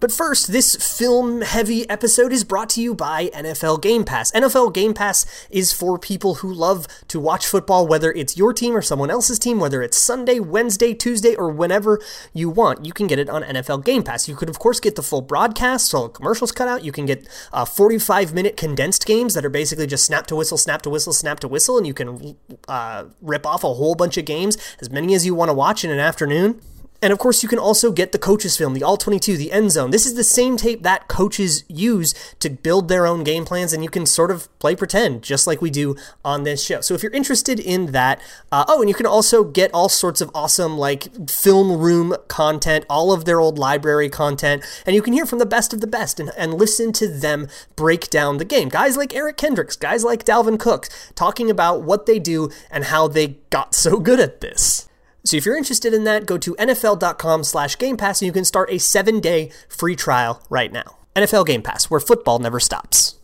But 0.00 0.12
first, 0.12 0.52
this 0.52 0.74
film 0.98 1.40
heavy 1.42 1.88
episode 1.88 2.30
is 2.30 2.44
brought 2.44 2.68
to 2.70 2.82
you 2.82 2.92
by 2.92 3.28
NFL 3.28 3.80
Game 3.80 4.04
Pass. 4.04 4.32
NFL 4.32 4.74
Game 4.74 4.92
Pass 4.92 5.24
is 5.48 5.72
for 5.72 5.96
people 5.96 6.34
who 6.42 6.52
love 6.52 6.86
to 7.08 7.18
watch 7.18 7.46
football, 7.46 7.86
whether 7.86 8.12
it's 8.12 8.36
your 8.36 8.52
team 8.52 8.76
or 8.76 8.82
someone 8.82 9.10
else's 9.10 9.38
team, 9.38 9.60
whether 9.60 9.80
it's 9.80 9.96
Sunday, 9.96 10.40
Wednesday, 10.40 10.92
Tuesday, 10.92 11.34
or 11.36 11.48
whenever 11.48 12.00
you 12.34 12.50
want. 12.50 12.84
You 12.84 12.92
can 12.92 13.06
get 13.06 13.18
it 13.18 13.30
on 13.30 13.44
NFL 13.44 13.84
Game 13.84 14.02
Pass. 14.02 14.28
You 14.28 14.36
could, 14.36 14.50
of 14.50 14.58
course, 14.58 14.78
get 14.80 14.96
the 14.96 15.02
full 15.02 15.22
broadcast, 15.22 15.94
all 15.94 16.10
commercials 16.10 16.52
cut 16.52 16.68
out. 16.68 16.84
You 16.84 16.92
can 16.92 17.06
get 17.06 17.26
uh, 17.50 17.64
45 17.64 18.34
minute 18.34 18.58
condensed 18.58 19.06
games 19.06 19.32
that 19.34 19.44
are 19.44 19.50
basically 19.60 19.86
just 19.86 20.04
snap 20.04 20.26
to 20.26 20.36
whistle, 20.36 20.58
snap 20.58 20.82
to 20.82 20.90
whistle, 20.90 21.14
snap 21.14 21.40
to 21.40 21.48
whistle, 21.48 21.78
and 21.78 21.86
you 21.86 21.94
can 21.94 22.36
uh, 22.68 23.04
rip 23.22 23.46
off 23.46 23.64
a 23.64 23.72
whole 23.72 23.94
bunch 23.94 24.18
of 24.18 24.26
games, 24.26 24.58
as 24.80 24.90
many 24.90 25.14
as 25.14 25.24
you 25.24 25.34
want 25.34 25.48
to 25.48 25.54
watch 25.54 25.84
in 25.84 25.90
an 25.92 26.00
afternoon. 26.00 26.60
And 27.02 27.12
of 27.12 27.18
course, 27.18 27.42
you 27.42 27.48
can 27.48 27.58
also 27.58 27.90
get 27.90 28.12
the 28.12 28.18
coaches 28.18 28.56
film, 28.56 28.74
the 28.74 28.84
All 28.84 28.96
22, 28.96 29.36
the 29.36 29.50
End 29.50 29.72
Zone. 29.72 29.90
This 29.90 30.06
is 30.06 30.14
the 30.14 30.22
same 30.22 30.56
tape 30.56 30.84
that 30.84 31.08
coaches 31.08 31.64
use 31.66 32.14
to 32.38 32.48
build 32.48 32.86
their 32.86 33.06
own 33.06 33.24
game 33.24 33.44
plans, 33.44 33.72
and 33.72 33.82
you 33.82 33.90
can 33.90 34.06
sort 34.06 34.30
of 34.30 34.48
play 34.60 34.76
pretend, 34.76 35.22
just 35.22 35.44
like 35.44 35.60
we 35.60 35.68
do 35.68 35.96
on 36.24 36.44
this 36.44 36.64
show. 36.64 36.80
So 36.80 36.94
if 36.94 37.02
you're 37.02 37.12
interested 37.12 37.58
in 37.58 37.86
that, 37.86 38.22
uh, 38.52 38.64
oh, 38.68 38.80
and 38.80 38.88
you 38.88 38.94
can 38.94 39.04
also 39.04 39.42
get 39.42 39.72
all 39.74 39.88
sorts 39.88 40.20
of 40.20 40.30
awesome, 40.32 40.78
like, 40.78 41.28
film 41.28 41.76
room 41.76 42.14
content, 42.28 42.84
all 42.88 43.12
of 43.12 43.24
their 43.24 43.40
old 43.40 43.58
library 43.58 44.08
content, 44.08 44.62
and 44.86 44.94
you 44.94 45.02
can 45.02 45.12
hear 45.12 45.26
from 45.26 45.40
the 45.40 45.46
best 45.46 45.74
of 45.74 45.80
the 45.80 45.88
best 45.88 46.20
and, 46.20 46.30
and 46.38 46.54
listen 46.54 46.92
to 46.92 47.08
them 47.08 47.48
break 47.74 48.10
down 48.10 48.38
the 48.38 48.44
game. 48.44 48.68
Guys 48.68 48.96
like 48.96 49.12
Eric 49.12 49.36
Kendricks, 49.36 49.74
guys 49.74 50.04
like 50.04 50.24
Dalvin 50.24 50.58
Cook, 50.58 50.86
talking 51.16 51.50
about 51.50 51.82
what 51.82 52.06
they 52.06 52.20
do 52.20 52.48
and 52.70 52.84
how 52.84 53.08
they 53.08 53.38
got 53.50 53.74
so 53.74 53.98
good 53.98 54.20
at 54.20 54.40
this. 54.40 54.88
So 55.24 55.36
if 55.36 55.46
you're 55.46 55.56
interested 55.56 55.94
in 55.94 56.04
that, 56.04 56.26
go 56.26 56.36
to 56.38 56.54
nfl.com 56.56 57.44
slash 57.44 57.78
Game 57.78 57.96
Pass 57.96 58.20
and 58.20 58.26
you 58.26 58.32
can 58.32 58.44
start 58.44 58.70
a 58.72 58.78
seven-day 58.78 59.50
free 59.68 59.96
trial 59.96 60.42
right 60.50 60.72
now. 60.72 60.98
NFL 61.14 61.46
Game 61.46 61.62
Pass, 61.62 61.90
where 61.90 62.00
football 62.00 62.38
never 62.38 62.58
stops. 62.58 63.21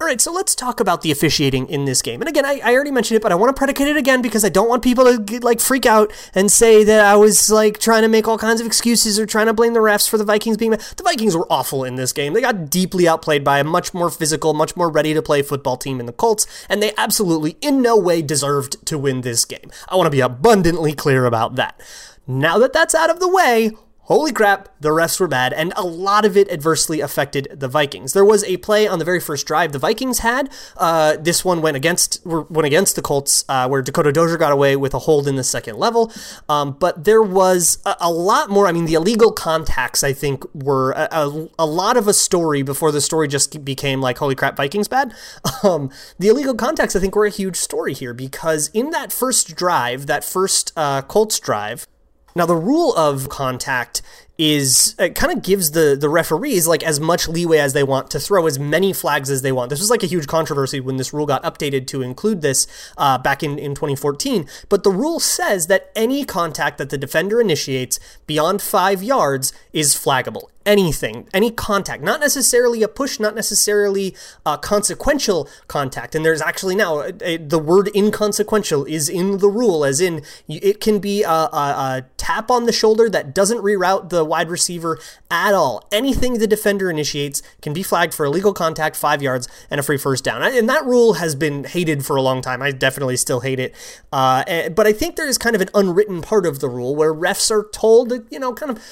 All 0.00 0.08
right, 0.08 0.20
so 0.20 0.32
let's 0.32 0.56
talk 0.56 0.80
about 0.80 1.02
the 1.02 1.12
officiating 1.12 1.68
in 1.68 1.84
this 1.84 2.02
game. 2.02 2.20
And 2.20 2.28
again, 2.28 2.44
I, 2.44 2.60
I 2.64 2.74
already 2.74 2.90
mentioned 2.90 3.16
it, 3.16 3.22
but 3.22 3.30
I 3.30 3.36
want 3.36 3.54
to 3.54 3.58
predicate 3.58 3.86
it 3.86 3.96
again 3.96 4.22
because 4.22 4.44
I 4.44 4.48
don't 4.48 4.68
want 4.68 4.82
people 4.82 5.04
to 5.04 5.20
get, 5.20 5.44
like 5.44 5.60
freak 5.60 5.86
out 5.86 6.12
and 6.34 6.50
say 6.50 6.82
that 6.82 7.04
I 7.04 7.14
was 7.14 7.48
like 7.48 7.78
trying 7.78 8.02
to 8.02 8.08
make 8.08 8.26
all 8.26 8.36
kinds 8.36 8.60
of 8.60 8.66
excuses 8.66 9.20
or 9.20 9.24
trying 9.24 9.46
to 9.46 9.54
blame 9.54 9.72
the 9.72 9.78
refs 9.78 10.10
for 10.10 10.18
the 10.18 10.24
Vikings 10.24 10.56
being. 10.56 10.72
The 10.72 11.02
Vikings 11.04 11.36
were 11.36 11.46
awful 11.50 11.84
in 11.84 11.94
this 11.94 12.12
game. 12.12 12.32
They 12.32 12.40
got 12.40 12.68
deeply 12.70 13.06
outplayed 13.06 13.44
by 13.44 13.60
a 13.60 13.64
much 13.64 13.94
more 13.94 14.10
physical, 14.10 14.52
much 14.52 14.76
more 14.76 14.90
ready 14.90 15.14
to 15.14 15.22
play 15.22 15.42
football 15.42 15.76
team 15.76 16.00
in 16.00 16.06
the 16.06 16.12
Colts, 16.12 16.48
and 16.68 16.82
they 16.82 16.92
absolutely 16.98 17.56
in 17.60 17.80
no 17.80 17.96
way 17.96 18.20
deserved 18.20 18.84
to 18.86 18.98
win 18.98 19.20
this 19.20 19.44
game. 19.44 19.70
I 19.88 19.94
want 19.94 20.06
to 20.06 20.10
be 20.10 20.20
abundantly 20.20 20.92
clear 20.94 21.24
about 21.24 21.54
that. 21.54 21.80
Now 22.26 22.58
that 22.58 22.72
that's 22.72 22.96
out 22.96 23.10
of 23.10 23.20
the 23.20 23.28
way, 23.28 23.70
holy 24.04 24.32
crap, 24.32 24.68
the 24.80 24.90
refs 24.90 25.18
were 25.20 25.28
bad, 25.28 25.52
and 25.52 25.72
a 25.76 25.82
lot 25.84 26.24
of 26.24 26.36
it 26.36 26.50
adversely 26.50 27.00
affected 27.00 27.48
the 27.52 27.68
Vikings. 27.68 28.12
There 28.12 28.24
was 28.24 28.44
a 28.44 28.56
play 28.58 28.86
on 28.86 28.98
the 28.98 29.04
very 29.04 29.20
first 29.20 29.46
drive 29.46 29.72
the 29.72 29.78
Vikings 29.78 30.20
had. 30.20 30.50
Uh, 30.76 31.16
this 31.16 31.44
one 31.44 31.62
went 31.62 31.76
against 31.76 32.24
went 32.24 32.66
against 32.66 32.96
the 32.96 33.02
Colts, 33.02 33.44
uh, 33.48 33.68
where 33.68 33.82
Dakota 33.82 34.12
Dozier 34.12 34.36
got 34.36 34.52
away 34.52 34.76
with 34.76 34.94
a 34.94 35.00
hold 35.00 35.26
in 35.26 35.36
the 35.36 35.44
second 35.44 35.76
level. 35.76 36.12
Um, 36.48 36.76
but 36.78 37.04
there 37.04 37.22
was 37.22 37.78
a, 37.84 37.96
a, 38.00 38.12
lot 38.12 38.50
more. 38.50 38.66
I 38.66 38.72
mean, 38.72 38.86
the 38.86 38.94
illegal 38.94 39.32
contacts, 39.32 40.04
I 40.04 40.12
think, 40.12 40.44
were 40.54 40.92
a, 40.92 41.08
a, 41.10 41.48
a, 41.60 41.66
lot 41.66 41.96
of 41.96 42.08
a 42.08 42.12
story 42.14 42.62
before 42.62 42.92
the 42.92 43.00
story 43.00 43.28
just 43.28 43.64
became 43.64 44.00
like, 44.00 44.18
holy 44.18 44.34
crap, 44.34 44.56
Vikings 44.56 44.88
bad. 44.88 45.12
Um, 45.62 45.90
the 46.18 46.28
illegal 46.28 46.54
contacts, 46.54 46.94
I 46.94 47.00
think, 47.00 47.16
were 47.16 47.24
a 47.24 47.30
huge 47.30 47.56
story 47.56 47.94
here 47.94 48.12
because 48.12 48.68
in 48.74 48.90
that 48.90 49.12
first 49.12 49.56
drive, 49.56 50.06
that 50.06 50.22
first 50.22 50.72
uh, 50.76 51.00
Colts 51.00 51.40
drive, 51.40 51.86
now, 52.36 52.46
the 52.46 52.56
rule 52.56 52.92
of 52.96 53.28
contact 53.28 54.02
is 54.36 54.96
it 54.98 55.14
kind 55.14 55.32
of 55.32 55.42
gives 55.44 55.70
the 55.70 55.96
the 55.98 56.08
referees 56.08 56.66
like 56.66 56.82
as 56.82 56.98
much 56.98 57.28
leeway 57.28 57.58
as 57.58 57.72
they 57.72 57.84
want 57.84 58.10
to 58.10 58.18
throw 58.18 58.48
as 58.48 58.58
many 58.58 58.92
flags 58.92 59.30
as 59.30 59.42
they 59.42 59.52
want. 59.52 59.70
This 59.70 59.78
was 59.78 59.90
like 59.90 60.02
a 60.02 60.06
huge 60.06 60.26
controversy 60.26 60.80
when 60.80 60.96
this 60.96 61.12
rule 61.12 61.26
got 61.26 61.44
updated 61.44 61.86
to 61.88 62.02
include 62.02 62.42
this 62.42 62.66
uh, 62.98 63.18
back 63.18 63.44
in, 63.44 63.56
in 63.56 63.76
2014. 63.76 64.48
But 64.68 64.82
the 64.82 64.90
rule 64.90 65.20
says 65.20 65.68
that 65.68 65.92
any 65.94 66.24
contact 66.24 66.78
that 66.78 66.90
the 66.90 66.98
defender 66.98 67.40
initiates 67.40 68.00
beyond 68.26 68.60
five 68.60 69.00
yards 69.00 69.52
is 69.72 69.94
flaggable 69.94 70.48
anything, 70.66 71.28
any 71.32 71.50
contact, 71.50 72.02
not 72.02 72.20
necessarily 72.20 72.82
a 72.82 72.88
push, 72.88 73.20
not 73.20 73.34
necessarily 73.34 74.14
a 74.46 74.58
consequential 74.58 75.48
contact. 75.68 76.14
And 76.14 76.24
there's 76.24 76.40
actually 76.40 76.74
now 76.74 77.00
a, 77.00 77.12
a, 77.22 77.36
the 77.36 77.58
word 77.58 77.90
inconsequential 77.94 78.84
is 78.84 79.08
in 79.08 79.38
the 79.38 79.48
rule, 79.48 79.84
as 79.84 80.00
in 80.00 80.22
it 80.48 80.80
can 80.80 80.98
be 80.98 81.22
a, 81.22 81.28
a, 81.28 82.06
tap 82.16 82.50
on 82.50 82.64
the 82.64 82.72
shoulder 82.72 83.10
that 83.10 83.34
doesn't 83.34 83.58
reroute 83.58 84.08
the 84.08 84.24
wide 84.24 84.48
receiver 84.48 84.98
at 85.30 85.52
all. 85.52 85.86
Anything 85.92 86.38
the 86.38 86.46
defender 86.46 86.88
initiates 86.88 87.42
can 87.60 87.74
be 87.74 87.82
flagged 87.82 88.14
for 88.14 88.24
illegal 88.24 88.54
contact, 88.54 88.96
five 88.96 89.20
yards, 89.20 89.46
and 89.70 89.78
a 89.78 89.82
free 89.82 89.98
first 89.98 90.24
down. 90.24 90.42
And 90.42 90.66
that 90.70 90.86
rule 90.86 91.14
has 91.14 91.34
been 91.34 91.64
hated 91.64 92.06
for 92.06 92.16
a 92.16 92.22
long 92.22 92.40
time. 92.40 92.62
I 92.62 92.70
definitely 92.70 93.16
still 93.16 93.40
hate 93.40 93.60
it. 93.60 93.74
Uh, 94.10 94.42
eh, 94.46 94.70
but 94.70 94.86
I 94.86 94.94
think 94.94 95.16
there 95.16 95.28
is 95.28 95.36
kind 95.36 95.54
of 95.54 95.60
an 95.60 95.68
unwritten 95.74 96.22
part 96.22 96.46
of 96.46 96.60
the 96.60 96.68
rule 96.68 96.96
where 96.96 97.12
refs 97.12 97.50
are 97.50 97.68
told 97.72 98.08
to, 98.08 98.24
you 98.30 98.38
know, 98.38 98.54
kind 98.54 98.72
of 98.72 98.82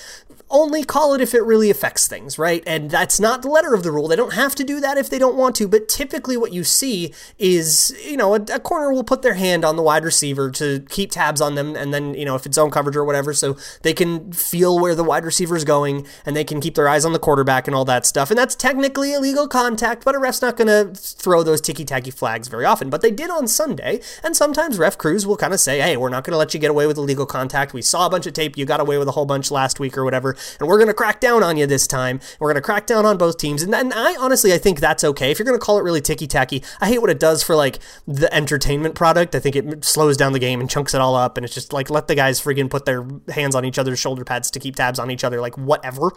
only 0.50 0.84
call 0.84 1.14
it 1.14 1.20
if 1.20 1.34
it 1.34 1.42
really 1.42 1.61
affects 1.70 2.06
things, 2.06 2.38
right? 2.38 2.62
And 2.66 2.90
that's 2.90 3.18
not 3.20 3.42
the 3.42 3.48
letter 3.48 3.74
of 3.74 3.82
the 3.82 3.90
rule. 3.90 4.08
They 4.08 4.16
don't 4.16 4.34
have 4.34 4.54
to 4.56 4.64
do 4.64 4.80
that 4.80 4.98
if 4.98 5.10
they 5.10 5.18
don't 5.18 5.36
want 5.36 5.56
to, 5.56 5.68
but 5.68 5.88
typically 5.88 6.36
what 6.36 6.52
you 6.52 6.64
see 6.64 7.12
is, 7.38 7.94
you 8.04 8.16
know, 8.16 8.34
a, 8.34 8.40
a, 8.52 8.60
corner 8.60 8.92
will 8.92 9.04
put 9.04 9.22
their 9.22 9.34
hand 9.34 9.64
on 9.64 9.76
the 9.76 9.82
wide 9.82 10.04
receiver 10.04 10.50
to 10.52 10.84
keep 10.88 11.10
tabs 11.10 11.40
on 11.40 11.54
them, 11.54 11.76
and 11.76 11.92
then, 11.92 12.14
you 12.14 12.24
know, 12.24 12.34
if 12.34 12.46
it's 12.46 12.54
zone 12.54 12.70
coverage 12.70 12.96
or 12.96 13.04
whatever, 13.04 13.32
so 13.34 13.56
they 13.82 13.92
can 13.92 14.32
feel 14.32 14.78
where 14.78 14.94
the 14.94 15.04
wide 15.04 15.24
receiver 15.24 15.56
is 15.56 15.64
going 15.64 16.06
and 16.24 16.36
they 16.36 16.44
can 16.44 16.60
keep 16.60 16.74
their 16.74 16.88
eyes 16.88 17.04
on 17.04 17.12
the 17.12 17.18
quarterback 17.18 17.66
and 17.66 17.74
all 17.74 17.84
that 17.84 18.06
stuff. 18.06 18.30
And 18.30 18.38
that's 18.38 18.54
technically 18.54 19.12
illegal 19.12 19.48
contact, 19.48 20.04
but 20.04 20.14
a 20.14 20.18
ref's 20.18 20.42
not 20.42 20.56
going 20.56 20.68
to 20.68 20.98
throw 20.98 21.42
those 21.42 21.60
ticky 21.60 21.84
tacky 21.84 22.10
flags 22.10 22.48
very 22.48 22.64
often. 22.64 22.90
But 22.90 23.02
they 23.02 23.10
did 23.10 23.30
on 23.30 23.46
Sunday, 23.48 24.00
and 24.22 24.36
sometimes 24.36 24.78
ref 24.78 24.96
crews 24.96 25.26
will 25.26 25.36
kind 25.36 25.52
of 25.52 25.60
say, 25.60 25.80
hey, 25.80 25.96
we're 25.96 26.08
not 26.08 26.24
going 26.24 26.32
to 26.32 26.38
let 26.38 26.54
you 26.54 26.60
get 26.60 26.70
away 26.70 26.86
with 26.86 26.96
illegal 26.96 27.26
contact. 27.26 27.72
We 27.72 27.82
saw 27.82 28.06
a 28.06 28.10
bunch 28.10 28.26
of 28.26 28.32
tape. 28.32 28.56
You 28.56 28.64
got 28.64 28.80
away 28.80 28.98
with 28.98 29.08
a 29.08 29.12
whole 29.12 29.26
bunch 29.26 29.50
last 29.50 29.80
week 29.80 29.98
or 29.98 30.04
whatever 30.04 30.36
and 30.58 30.68
we're 30.68 30.78
going 30.78 30.88
to 30.88 30.94
crack 30.94 31.20
down 31.20 31.42
on 31.42 31.51
this 31.60 31.86
time. 31.86 32.20
We're 32.40 32.48
going 32.48 32.62
to 32.62 32.62
crack 32.62 32.86
down 32.86 33.06
on 33.06 33.18
both 33.18 33.38
teams. 33.38 33.62
And, 33.62 33.74
and 33.74 33.92
I 33.92 34.16
honestly, 34.16 34.52
I 34.52 34.58
think 34.58 34.80
that's 34.80 35.04
okay. 35.04 35.30
If 35.30 35.38
you're 35.38 35.46
going 35.46 35.58
to 35.58 35.64
call 35.64 35.78
it 35.78 35.82
really 35.82 36.00
ticky 36.00 36.26
tacky, 36.26 36.62
I 36.80 36.88
hate 36.88 37.00
what 37.00 37.10
it 37.10 37.20
does 37.20 37.42
for 37.42 37.54
like 37.54 37.78
the 38.06 38.32
entertainment 38.34 38.94
product. 38.94 39.34
I 39.34 39.40
think 39.40 39.56
it 39.56 39.84
slows 39.84 40.16
down 40.16 40.32
the 40.32 40.38
game 40.38 40.60
and 40.60 40.70
chunks 40.70 40.94
it 40.94 41.00
all 41.00 41.14
up. 41.14 41.36
And 41.36 41.44
it's 41.44 41.54
just 41.54 41.72
like, 41.72 41.90
let 41.90 42.08
the 42.08 42.14
guys 42.14 42.40
friggin' 42.40 42.70
put 42.70 42.86
their 42.86 43.06
hands 43.28 43.54
on 43.54 43.64
each 43.64 43.78
other's 43.78 43.98
shoulder 43.98 44.24
pads 44.24 44.50
to 44.52 44.58
keep 44.58 44.76
tabs 44.76 44.98
on 44.98 45.10
each 45.10 45.24
other, 45.24 45.40
like 45.40 45.58
whatever. 45.58 46.12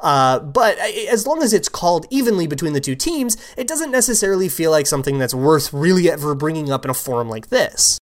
Uh, 0.00 0.40
but 0.40 0.78
as 0.78 1.26
long 1.26 1.42
as 1.42 1.52
it's 1.52 1.68
called 1.68 2.06
evenly 2.10 2.46
between 2.46 2.72
the 2.72 2.80
two 2.80 2.96
teams, 2.96 3.36
it 3.56 3.68
doesn't 3.68 3.92
necessarily 3.92 4.48
feel 4.48 4.72
like 4.72 4.86
something 4.86 5.18
that's 5.18 5.34
worth 5.34 5.72
really 5.72 6.10
ever 6.10 6.34
bringing 6.34 6.70
up 6.70 6.84
in 6.84 6.90
a 6.90 6.94
forum 6.94 7.28
like 7.28 7.48
this 7.48 7.99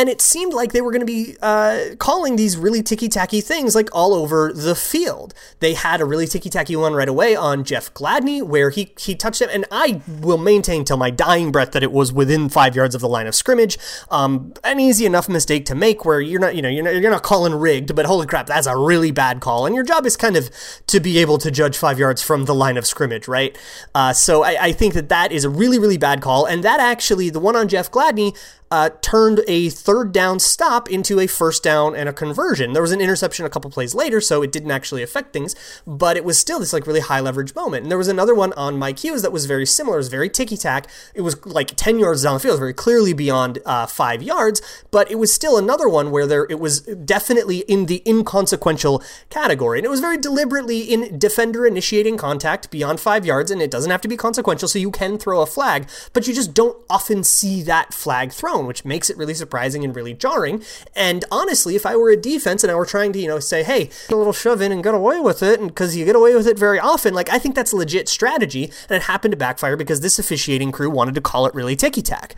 and 0.00 0.08
it 0.08 0.22
seemed 0.22 0.54
like 0.54 0.72
they 0.72 0.80
were 0.80 0.92
going 0.92 1.00
to 1.00 1.06
be 1.06 1.36
uh, 1.42 1.94
calling 1.98 2.36
these 2.36 2.56
really 2.56 2.82
ticky 2.82 3.06
tacky 3.06 3.42
things 3.42 3.74
like 3.74 3.90
all 3.92 4.14
over 4.14 4.50
the 4.50 4.74
field. 4.74 5.34
They 5.58 5.74
had 5.74 6.00
a 6.00 6.06
really 6.06 6.26
ticky 6.26 6.48
tacky 6.48 6.74
one 6.74 6.94
right 6.94 7.08
away 7.08 7.36
on 7.36 7.64
Jeff 7.64 7.92
Gladney 7.92 8.42
where 8.42 8.70
he 8.70 8.94
he 8.98 9.14
touched 9.14 9.42
him, 9.42 9.50
and 9.52 9.66
I 9.70 10.00
will 10.08 10.38
maintain 10.38 10.86
till 10.86 10.96
my 10.96 11.10
dying 11.10 11.52
breath 11.52 11.72
that 11.72 11.82
it 11.82 11.92
was 11.92 12.14
within 12.14 12.48
five 12.48 12.74
yards 12.74 12.94
of 12.94 13.02
the 13.02 13.10
line 13.10 13.26
of 13.26 13.34
scrimmage. 13.34 13.76
Um, 14.10 14.54
an 14.64 14.80
easy 14.80 15.04
enough 15.04 15.28
mistake 15.28 15.66
to 15.66 15.74
make 15.74 16.06
where 16.06 16.18
you're 16.18 16.40
not 16.40 16.56
you 16.56 16.62
know 16.62 16.70
you're 16.70 16.84
not, 16.84 16.94
you're 16.94 17.10
not 17.10 17.22
calling 17.22 17.54
rigged, 17.54 17.94
but 17.94 18.06
holy 18.06 18.26
crap, 18.26 18.46
that's 18.46 18.66
a 18.66 18.78
really 18.78 19.10
bad 19.10 19.40
call, 19.40 19.66
and 19.66 19.74
your 19.74 19.84
job 19.84 20.06
is 20.06 20.16
kind 20.16 20.34
of 20.34 20.48
to 20.86 20.98
be 20.98 21.18
able 21.18 21.36
to 21.36 21.50
judge 21.50 21.76
five 21.76 21.98
yards 21.98 22.22
from 22.22 22.46
the 22.46 22.54
line 22.54 22.78
of 22.78 22.86
scrimmage, 22.86 23.28
right? 23.28 23.54
Uh, 23.94 24.14
so 24.14 24.44
I, 24.44 24.56
I 24.58 24.72
think 24.72 24.94
that 24.94 25.10
that 25.10 25.30
is 25.30 25.44
a 25.44 25.50
really 25.50 25.78
really 25.78 25.98
bad 25.98 26.22
call, 26.22 26.46
and 26.46 26.64
that 26.64 26.80
actually 26.80 27.28
the 27.28 27.38
one 27.38 27.54
on 27.54 27.68
Jeff 27.68 27.90
Gladney 27.90 28.34
uh, 28.70 28.90
turned 29.00 29.40
a 29.48 29.68
third 29.68 30.12
down 30.12 30.38
stop 30.38 30.88
into 30.88 31.18
a 31.18 31.26
first 31.26 31.62
down 31.62 31.96
and 31.96 32.08
a 32.08 32.12
conversion. 32.12 32.72
There 32.72 32.82
was 32.82 32.92
an 32.92 33.00
interception 33.00 33.44
a 33.44 33.50
couple 33.50 33.70
plays 33.70 33.94
later, 33.96 34.20
so 34.20 34.42
it 34.42 34.52
didn't 34.52 34.70
actually 34.70 35.02
affect 35.02 35.32
things, 35.32 35.56
but 35.86 36.16
it 36.16 36.24
was 36.24 36.38
still 36.38 36.60
this 36.60 36.72
like 36.72 36.86
really 36.86 37.00
high 37.00 37.18
leverage 37.18 37.54
moment. 37.54 37.82
And 37.82 37.90
there 37.90 37.98
was 37.98 38.06
another 38.06 38.34
one 38.34 38.52
on 38.52 38.78
Mike 38.78 39.00
Hughes 39.00 39.22
that 39.22 39.32
was 39.32 39.46
very 39.46 39.66
similar. 39.66 39.96
It 39.96 40.00
was 40.00 40.08
very 40.08 40.28
ticky 40.28 40.56
tack. 40.56 40.86
It 41.14 41.22
was 41.22 41.44
like 41.44 41.74
10 41.74 41.98
yards 41.98 42.22
down 42.22 42.34
the 42.34 42.40
field, 42.40 42.60
very 42.60 42.72
clearly 42.72 43.12
beyond 43.12 43.58
uh, 43.66 43.86
five 43.86 44.22
yards, 44.22 44.62
but 44.92 45.10
it 45.10 45.16
was 45.16 45.32
still 45.32 45.58
another 45.58 45.88
one 45.88 46.12
where 46.12 46.26
there 46.26 46.46
it 46.48 46.60
was 46.60 46.80
definitely 46.82 47.60
in 47.60 47.86
the 47.86 48.02
inconsequential 48.06 49.02
category. 49.30 49.80
And 49.80 49.86
it 49.86 49.90
was 49.90 50.00
very 50.00 50.18
deliberately 50.18 50.80
in 50.80 51.18
defender 51.18 51.66
initiating 51.66 52.18
contact 52.18 52.70
beyond 52.70 53.00
five 53.00 53.26
yards, 53.26 53.50
and 53.50 53.60
it 53.60 53.70
doesn't 53.70 53.90
have 53.90 54.00
to 54.02 54.08
be 54.08 54.16
consequential, 54.16 54.68
so 54.68 54.78
you 54.78 54.92
can 54.92 55.18
throw 55.18 55.40
a 55.40 55.46
flag, 55.46 55.88
but 56.12 56.28
you 56.28 56.34
just 56.34 56.54
don't 56.54 56.76
often 56.88 57.24
see 57.24 57.62
that 57.62 57.92
flag 57.92 58.30
thrown 58.30 58.59
which 58.66 58.84
makes 58.84 59.10
it 59.10 59.16
really 59.16 59.34
surprising 59.34 59.84
and 59.84 59.94
really 59.94 60.14
jarring. 60.14 60.62
And 60.94 61.24
honestly, 61.30 61.76
if 61.76 61.86
I 61.86 61.96
were 61.96 62.10
a 62.10 62.16
defense 62.16 62.62
and 62.62 62.70
I 62.70 62.74
were 62.74 62.86
trying 62.86 63.12
to, 63.12 63.18
you 63.18 63.28
know, 63.28 63.40
say, 63.40 63.62
hey, 63.62 63.90
a 64.08 64.14
little 64.14 64.32
shove 64.32 64.60
in 64.60 64.72
and 64.72 64.82
get 64.82 64.94
away 64.94 65.20
with 65.20 65.42
it, 65.42 65.60
and 65.60 65.68
because 65.68 65.96
you 65.96 66.04
get 66.04 66.16
away 66.16 66.34
with 66.34 66.46
it 66.46 66.58
very 66.58 66.78
often, 66.78 67.14
like 67.14 67.30
I 67.30 67.38
think 67.38 67.54
that's 67.54 67.72
a 67.72 67.76
legit 67.76 68.08
strategy, 68.08 68.64
and 68.88 68.96
it 68.96 69.02
happened 69.02 69.32
to 69.32 69.36
backfire 69.36 69.76
because 69.76 70.00
this 70.00 70.18
officiating 70.18 70.72
crew 70.72 70.90
wanted 70.90 71.14
to 71.14 71.20
call 71.20 71.46
it 71.46 71.54
really 71.54 71.76
ticky 71.76 72.02
tack. 72.02 72.34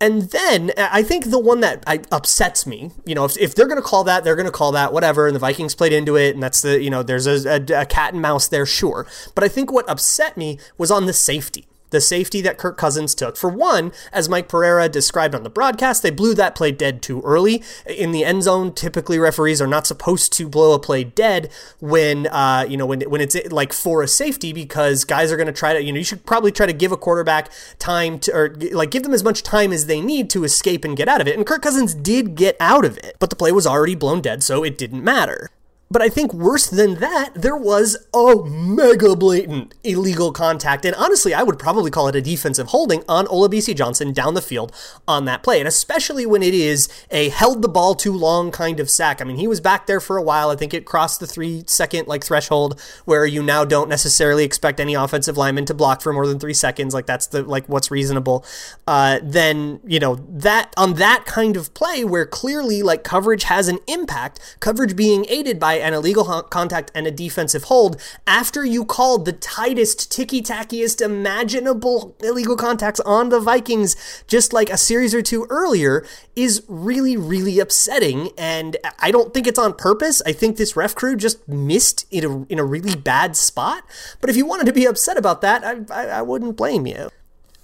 And 0.00 0.22
then 0.22 0.72
I 0.76 1.02
think 1.02 1.30
the 1.30 1.38
one 1.38 1.60
that 1.60 1.82
I, 1.86 2.00
upsets 2.10 2.66
me, 2.66 2.90
you 3.06 3.14
know, 3.14 3.24
if, 3.24 3.38
if 3.38 3.54
they're 3.54 3.68
going 3.68 3.80
to 3.80 3.86
call 3.86 4.04
that, 4.04 4.24
they're 4.24 4.36
going 4.36 4.46
to 4.46 4.52
call 4.52 4.72
that 4.72 4.92
whatever. 4.92 5.26
And 5.26 5.34
the 5.34 5.40
Vikings 5.40 5.74
played 5.74 5.92
into 5.92 6.16
it, 6.16 6.34
and 6.34 6.42
that's 6.42 6.60
the, 6.62 6.82
you 6.82 6.90
know, 6.90 7.02
there's 7.02 7.26
a, 7.26 7.48
a, 7.48 7.82
a 7.82 7.86
cat 7.86 8.12
and 8.12 8.20
mouse 8.20 8.48
there, 8.48 8.66
sure. 8.66 9.06
But 9.34 9.44
I 9.44 9.48
think 9.48 9.72
what 9.72 9.88
upset 9.88 10.36
me 10.36 10.58
was 10.76 10.90
on 10.90 11.06
the 11.06 11.12
safety 11.12 11.66
the 11.94 12.00
safety 12.00 12.40
that 12.42 12.58
Kirk 12.58 12.76
Cousins 12.76 13.14
took. 13.14 13.36
For 13.36 13.48
one, 13.48 13.92
as 14.12 14.28
Mike 14.28 14.48
Pereira 14.48 14.88
described 14.88 15.34
on 15.34 15.42
the 15.42 15.50
broadcast, 15.50 16.02
they 16.02 16.10
blew 16.10 16.34
that 16.34 16.54
play 16.54 16.72
dead 16.72 17.00
too 17.00 17.22
early. 17.22 17.62
In 17.86 18.12
the 18.12 18.24
end 18.24 18.42
zone, 18.42 18.74
typically 18.74 19.18
referees 19.18 19.62
are 19.62 19.66
not 19.66 19.86
supposed 19.86 20.32
to 20.34 20.48
blow 20.48 20.74
a 20.74 20.78
play 20.78 21.04
dead 21.04 21.50
when, 21.80 22.26
uh, 22.26 22.66
you 22.68 22.76
know, 22.76 22.86
when, 22.86 23.00
when 23.02 23.20
it's 23.20 23.36
like 23.50 23.72
for 23.72 24.02
a 24.02 24.08
safety 24.08 24.52
because 24.52 25.04
guys 25.04 25.32
are 25.32 25.36
going 25.36 25.46
to 25.46 25.52
try 25.52 25.72
to, 25.72 25.82
you 25.82 25.92
know, 25.92 25.98
you 25.98 26.04
should 26.04 26.26
probably 26.26 26.52
try 26.52 26.66
to 26.66 26.72
give 26.72 26.92
a 26.92 26.96
quarterback 26.96 27.50
time 27.78 28.18
to, 28.18 28.34
or 28.34 28.54
like 28.72 28.90
give 28.90 29.04
them 29.04 29.14
as 29.14 29.24
much 29.24 29.42
time 29.42 29.72
as 29.72 29.86
they 29.86 30.00
need 30.00 30.28
to 30.30 30.44
escape 30.44 30.84
and 30.84 30.96
get 30.96 31.08
out 31.08 31.20
of 31.20 31.28
it. 31.28 31.36
And 31.36 31.46
Kirk 31.46 31.62
Cousins 31.62 31.94
did 31.94 32.34
get 32.34 32.56
out 32.58 32.84
of 32.84 32.98
it, 32.98 33.16
but 33.18 33.30
the 33.30 33.36
play 33.36 33.52
was 33.52 33.66
already 33.66 33.94
blown 33.94 34.20
dead, 34.20 34.42
so 34.42 34.64
it 34.64 34.76
didn't 34.76 35.04
matter. 35.04 35.50
But 35.94 36.02
I 36.02 36.08
think 36.08 36.34
worse 36.34 36.66
than 36.66 36.96
that, 36.96 37.30
there 37.36 37.56
was 37.56 37.96
a 38.12 38.34
mega 38.44 39.14
blatant 39.14 39.74
illegal 39.84 40.32
contact. 40.32 40.84
And 40.84 40.92
honestly, 40.96 41.32
I 41.32 41.44
would 41.44 41.56
probably 41.56 41.88
call 41.88 42.08
it 42.08 42.16
a 42.16 42.20
defensive 42.20 42.66
holding 42.66 43.04
on 43.08 43.26
Olabisi 43.26 43.76
Johnson 43.76 44.12
down 44.12 44.34
the 44.34 44.42
field 44.42 44.72
on 45.06 45.24
that 45.26 45.44
play. 45.44 45.60
And 45.60 45.68
especially 45.68 46.26
when 46.26 46.42
it 46.42 46.52
is 46.52 46.88
a 47.12 47.28
held 47.28 47.62
the 47.62 47.68
ball 47.68 47.94
too 47.94 48.12
long 48.12 48.50
kind 48.50 48.80
of 48.80 48.90
sack. 48.90 49.22
I 49.22 49.24
mean, 49.24 49.36
he 49.36 49.46
was 49.46 49.60
back 49.60 49.86
there 49.86 50.00
for 50.00 50.16
a 50.16 50.22
while. 50.22 50.50
I 50.50 50.56
think 50.56 50.74
it 50.74 50.84
crossed 50.84 51.20
the 51.20 51.28
three 51.28 51.62
second 51.68 52.08
like 52.08 52.24
threshold 52.24 52.80
where 53.04 53.24
you 53.24 53.40
now 53.40 53.64
don't 53.64 53.88
necessarily 53.88 54.42
expect 54.42 54.80
any 54.80 54.94
offensive 54.94 55.36
lineman 55.36 55.64
to 55.66 55.74
block 55.74 56.02
for 56.02 56.12
more 56.12 56.26
than 56.26 56.40
three 56.40 56.54
seconds. 56.54 56.92
Like 56.92 57.06
that's 57.06 57.28
the 57.28 57.44
like 57.44 57.68
what's 57.68 57.92
reasonable. 57.92 58.44
Uh, 58.88 59.20
then, 59.22 59.78
you 59.86 60.00
know, 60.00 60.16
that 60.28 60.74
on 60.76 60.94
that 60.94 61.24
kind 61.24 61.56
of 61.56 61.72
play 61.72 62.02
where 62.04 62.26
clearly 62.26 62.82
like 62.82 63.04
coverage 63.04 63.44
has 63.44 63.68
an 63.68 63.78
impact, 63.86 64.56
coverage 64.58 64.96
being 64.96 65.24
aided 65.28 65.60
by 65.60 65.83
an 65.84 65.92
illegal 65.92 66.24
contact 66.42 66.90
and 66.94 67.06
a 67.06 67.10
defensive 67.10 67.64
hold 67.64 68.00
after 68.26 68.64
you 68.64 68.84
called 68.84 69.26
the 69.26 69.32
tightest, 69.32 70.10
ticky 70.10 70.42
tackiest 70.42 71.00
imaginable 71.00 72.16
illegal 72.20 72.56
contacts 72.56 73.00
on 73.00 73.28
the 73.28 73.38
Vikings 73.38 73.94
just 74.26 74.52
like 74.52 74.70
a 74.70 74.78
series 74.78 75.14
or 75.14 75.22
two 75.22 75.46
earlier 75.50 76.04
is 76.34 76.64
really, 76.68 77.16
really 77.16 77.60
upsetting. 77.60 78.30
And 78.38 78.76
I 78.98 79.10
don't 79.10 79.34
think 79.34 79.46
it's 79.46 79.58
on 79.58 79.74
purpose. 79.74 80.22
I 80.26 80.32
think 80.32 80.56
this 80.56 80.74
ref 80.74 80.94
crew 80.94 81.16
just 81.16 81.46
missed 81.46 82.06
in 82.10 82.24
a, 82.24 82.52
in 82.52 82.58
a 82.58 82.64
really 82.64 82.96
bad 82.96 83.36
spot. 83.36 83.84
But 84.20 84.30
if 84.30 84.36
you 84.36 84.46
wanted 84.46 84.66
to 84.66 84.72
be 84.72 84.86
upset 84.86 85.18
about 85.18 85.42
that, 85.42 85.64
I, 85.64 85.84
I, 85.94 86.06
I 86.18 86.22
wouldn't 86.22 86.56
blame 86.56 86.86
you. 86.86 87.10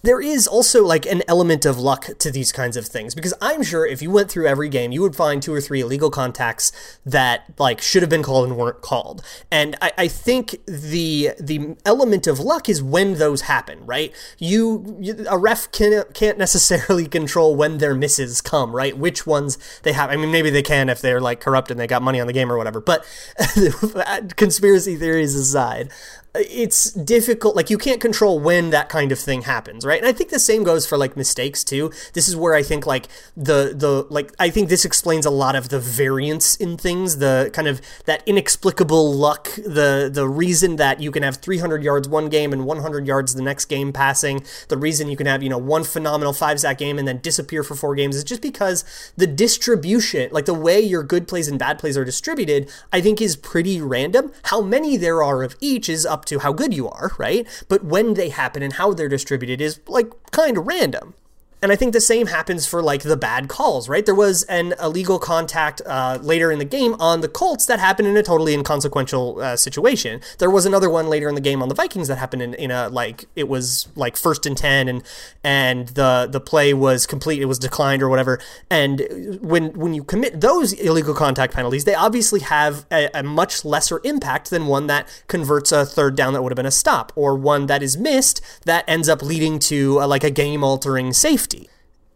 There 0.02 0.20
is 0.20 0.46
also 0.46 0.84
like 0.84 1.06
an 1.06 1.22
element 1.28 1.64
of 1.64 1.78
luck 1.78 2.06
to 2.18 2.30
these 2.30 2.52
kinds 2.52 2.76
of 2.76 2.86
things 2.86 3.14
because 3.14 3.34
I'm 3.40 3.62
sure 3.62 3.86
if 3.86 4.00
you 4.02 4.10
went 4.10 4.30
through 4.30 4.46
every 4.46 4.68
game, 4.68 4.92
you 4.92 5.02
would 5.02 5.16
find 5.16 5.42
two 5.42 5.52
or 5.52 5.60
three 5.60 5.80
illegal 5.80 6.10
contacts 6.10 6.72
that 7.04 7.52
like 7.58 7.80
should 7.80 8.02
have 8.02 8.10
been 8.10 8.22
called 8.22 8.48
and 8.48 8.56
weren't 8.56 8.80
called. 8.80 9.22
And 9.50 9.76
I, 9.80 9.92
I 9.98 10.08
think 10.08 10.56
the 10.66 11.30
the 11.38 11.76
element 11.84 12.26
of 12.26 12.38
luck 12.38 12.68
is 12.68 12.82
when 12.82 13.14
those 13.14 13.42
happen, 13.42 13.84
right? 13.84 14.14
You, 14.38 14.96
you 15.00 15.26
a 15.28 15.38
ref 15.38 15.70
can, 15.72 16.04
can't 16.14 16.38
necessarily 16.38 17.06
control 17.20 17.56
when 17.56 17.78
their 17.78 17.94
misses 17.94 18.40
come, 18.40 18.74
right? 18.74 18.96
Which 18.96 19.26
ones 19.26 19.58
they 19.82 19.92
have. 19.92 20.10
I 20.10 20.16
mean, 20.16 20.30
maybe 20.30 20.50
they 20.50 20.62
can 20.62 20.88
if 20.88 21.00
they're 21.00 21.20
like 21.20 21.40
corrupt 21.40 21.70
and 21.70 21.78
they 21.78 21.86
got 21.86 22.02
money 22.02 22.20
on 22.20 22.26
the 22.26 22.32
game 22.32 22.50
or 22.50 22.56
whatever. 22.56 22.80
But 22.80 23.04
conspiracy 24.36 24.96
theories 24.96 25.34
aside, 25.34 25.90
it's 26.34 26.92
difficult 26.92 27.56
like 27.56 27.70
you 27.70 27.78
can't 27.78 28.00
control 28.00 28.38
when 28.38 28.70
that 28.70 28.88
kind 28.88 29.10
of 29.10 29.18
thing 29.18 29.42
happens 29.42 29.84
right? 29.84 29.98
And 29.98 30.06
i 30.06 30.12
think 30.12 30.30
the 30.30 30.38
same 30.38 30.62
goes 30.62 30.86
for 30.86 30.96
like 30.96 31.16
mistakes 31.16 31.64
too. 31.64 31.90
This 32.14 32.28
is 32.28 32.36
where 32.36 32.54
i 32.54 32.62
think 32.62 32.86
like 32.86 33.06
the 33.36 33.74
the 33.76 34.06
like 34.10 34.32
i 34.38 34.48
think 34.50 34.68
this 34.68 34.84
explains 34.84 35.26
a 35.26 35.30
lot 35.30 35.56
of 35.56 35.68
the 35.68 35.80
variance 35.80 36.56
in 36.56 36.76
things 36.76 37.18
the 37.18 37.50
kind 37.52 37.68
of 37.68 37.80
that 38.06 38.22
inexplicable 38.26 39.12
luck 39.12 39.50
the 39.56 40.10
the 40.12 40.28
reason 40.28 40.76
that 40.76 41.00
you 41.00 41.10
can 41.10 41.22
have 41.22 41.36
300 41.36 41.82
yards 41.82 42.08
one 42.08 42.28
game 42.28 42.52
and 42.52 42.64
100 42.64 43.06
yards 43.06 43.34
the 43.34 43.42
next 43.42 43.66
game 43.66 43.92
passing 43.92 44.44
the 44.68 44.76
reason 44.76 45.08
you 45.08 45.16
can 45.16 45.26
have 45.26 45.42
you 45.42 45.48
know 45.48 45.58
one 45.58 45.84
phenomenal 45.84 46.32
five 46.32 46.60
sack 46.60 46.78
game 46.78 46.98
and 46.98 47.08
then 47.08 47.18
disappear 47.18 47.62
for 47.62 47.74
four 47.74 47.94
games 47.94 48.16
is 48.16 48.24
just 48.24 48.42
because 48.42 48.84
the 49.16 49.26
distribution 49.26 50.28
like 50.32 50.44
the 50.44 50.54
way 50.54 50.80
your 50.80 51.02
good 51.02 51.26
plays 51.26 51.48
and 51.48 51.58
bad 51.58 51.78
plays 51.78 51.98
are 51.98 52.04
distributed 52.04 52.70
i 52.92 53.00
think 53.00 53.20
is 53.20 53.36
pretty 53.36 53.80
random. 53.80 54.32
How 54.44 54.60
many 54.60 54.96
there 54.96 55.22
are 55.22 55.42
of 55.42 55.56
each 55.60 55.88
is 55.88 56.06
up 56.06 56.19
up 56.20 56.26
to 56.26 56.40
how 56.40 56.52
good 56.52 56.74
you 56.74 56.86
are, 56.88 57.12
right? 57.18 57.46
But 57.68 57.82
when 57.82 58.12
they 58.14 58.28
happen 58.28 58.62
and 58.62 58.74
how 58.74 58.92
they're 58.92 59.08
distributed 59.08 59.60
is 59.62 59.80
like 59.88 60.12
kind 60.32 60.58
of 60.58 60.66
random. 60.66 61.14
And 61.62 61.70
I 61.70 61.76
think 61.76 61.92
the 61.92 62.00
same 62.00 62.26
happens 62.28 62.66
for 62.66 62.82
like 62.82 63.02
the 63.02 63.16
bad 63.16 63.48
calls, 63.48 63.88
right? 63.88 64.06
There 64.06 64.14
was 64.14 64.44
an 64.44 64.74
illegal 64.80 65.18
contact 65.18 65.82
uh, 65.84 66.18
later 66.22 66.50
in 66.50 66.58
the 66.58 66.64
game 66.64 66.94
on 66.98 67.20
the 67.20 67.28
Colts 67.28 67.66
that 67.66 67.78
happened 67.78 68.08
in 68.08 68.16
a 68.16 68.22
totally 68.22 68.54
inconsequential 68.54 69.40
uh, 69.40 69.56
situation. 69.56 70.20
There 70.38 70.50
was 70.50 70.64
another 70.64 70.88
one 70.88 71.08
later 71.08 71.28
in 71.28 71.34
the 71.34 71.40
game 71.40 71.62
on 71.62 71.68
the 71.68 71.74
Vikings 71.74 72.08
that 72.08 72.16
happened 72.16 72.40
in, 72.42 72.54
in 72.54 72.70
a 72.70 72.88
like 72.88 73.26
it 73.36 73.46
was 73.46 73.88
like 73.94 74.16
first 74.16 74.46
and 74.46 74.56
ten, 74.56 74.88
and 74.88 75.02
and 75.44 75.88
the 75.88 76.26
the 76.30 76.40
play 76.40 76.72
was 76.72 77.06
complete, 77.06 77.42
it 77.42 77.46
was 77.46 77.58
declined 77.58 78.02
or 78.02 78.08
whatever. 78.08 78.40
And 78.70 79.38
when 79.42 79.72
when 79.74 79.92
you 79.92 80.02
commit 80.02 80.40
those 80.40 80.72
illegal 80.72 81.12
contact 81.14 81.52
penalties, 81.52 81.84
they 81.84 81.94
obviously 81.94 82.40
have 82.40 82.86
a, 82.90 83.10
a 83.12 83.22
much 83.22 83.66
lesser 83.66 84.00
impact 84.04 84.48
than 84.48 84.66
one 84.66 84.86
that 84.86 85.06
converts 85.28 85.72
a 85.72 85.84
third 85.84 86.16
down 86.16 86.32
that 86.32 86.42
would 86.42 86.52
have 86.52 86.56
been 86.56 86.64
a 86.64 86.70
stop, 86.70 87.12
or 87.16 87.36
one 87.36 87.66
that 87.66 87.82
is 87.82 87.98
missed 87.98 88.40
that 88.64 88.82
ends 88.88 89.10
up 89.10 89.20
leading 89.20 89.58
to 89.58 89.98
a, 90.00 90.06
like 90.06 90.24
a 90.24 90.30
game 90.30 90.64
altering 90.64 91.12
safety 91.12 91.49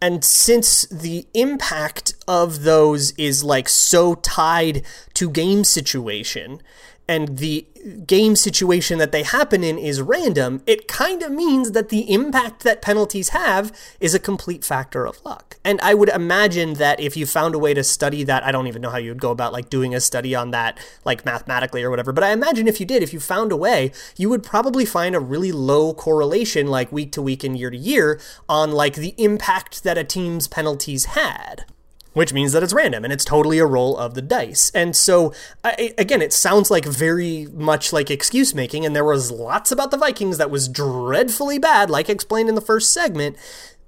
and 0.04 0.22
since 0.22 0.82
the 0.88 1.26
impact 1.32 2.12
of 2.28 2.64
those 2.64 3.12
is 3.12 3.42
like 3.42 3.70
so 3.70 4.16
tied 4.16 4.84
to 5.14 5.30
game 5.30 5.64
situation, 5.64 6.60
and 7.06 7.38
the 7.38 7.66
game 8.06 8.34
situation 8.34 8.98
that 8.98 9.12
they 9.12 9.22
happen 9.22 9.62
in 9.62 9.76
is 9.76 10.00
random, 10.00 10.62
it 10.66 10.88
kind 10.88 11.22
of 11.22 11.30
means 11.30 11.72
that 11.72 11.90
the 11.90 12.10
impact 12.10 12.62
that 12.62 12.80
penalties 12.80 13.30
have 13.30 13.76
is 14.00 14.14
a 14.14 14.18
complete 14.18 14.64
factor 14.64 15.06
of 15.06 15.22
luck. 15.24 15.58
And 15.64 15.80
I 15.82 15.92
would 15.92 16.08
imagine 16.08 16.74
that 16.74 16.98
if 17.00 17.16
you 17.16 17.26
found 17.26 17.54
a 17.54 17.58
way 17.58 17.74
to 17.74 17.84
study 17.84 18.24
that, 18.24 18.42
I 18.42 18.52
don't 18.52 18.68
even 18.68 18.80
know 18.80 18.90
how 18.90 18.96
you 18.96 19.10
would 19.10 19.20
go 19.20 19.30
about 19.30 19.52
like 19.52 19.68
doing 19.68 19.94
a 19.94 20.00
study 20.00 20.34
on 20.34 20.50
that, 20.52 20.78
like 21.04 21.26
mathematically 21.26 21.82
or 21.82 21.90
whatever, 21.90 22.12
but 22.12 22.24
I 22.24 22.30
imagine 22.30 22.66
if 22.66 22.80
you 22.80 22.86
did, 22.86 23.02
if 23.02 23.12
you 23.12 23.20
found 23.20 23.52
a 23.52 23.56
way, 23.56 23.92
you 24.16 24.30
would 24.30 24.42
probably 24.42 24.86
find 24.86 25.14
a 25.14 25.20
really 25.20 25.52
low 25.52 25.92
correlation, 25.92 26.68
like 26.68 26.90
week 26.90 27.12
to 27.12 27.22
week 27.22 27.44
and 27.44 27.58
year 27.58 27.70
to 27.70 27.76
year, 27.76 28.18
on 28.48 28.72
like 28.72 28.94
the 28.94 29.14
impact 29.18 29.84
that 29.84 29.98
a 29.98 30.04
team's 30.04 30.48
penalties 30.48 31.06
had 31.06 31.66
which 32.14 32.32
means 32.32 32.52
that 32.52 32.62
it's 32.62 32.72
random 32.72 33.04
and 33.04 33.12
it's 33.12 33.24
totally 33.24 33.58
a 33.58 33.66
roll 33.66 33.96
of 33.96 34.14
the 34.14 34.22
dice. 34.22 34.70
And 34.74 34.96
so, 34.96 35.34
I, 35.62 35.94
again, 35.98 36.22
it 36.22 36.32
sounds 36.32 36.70
like 36.70 36.86
very 36.86 37.46
much 37.52 37.92
like 37.92 38.10
excuse 38.10 38.54
making, 38.54 38.86
and 38.86 38.96
there 38.96 39.04
was 39.04 39.30
lots 39.30 39.70
about 39.70 39.90
the 39.90 39.98
Vikings 39.98 40.38
that 40.38 40.50
was 40.50 40.68
dreadfully 40.68 41.58
bad, 41.58 41.90
like 41.90 42.08
explained 42.08 42.48
in 42.48 42.54
the 42.54 42.60
first 42.60 42.92
segment 42.92 43.36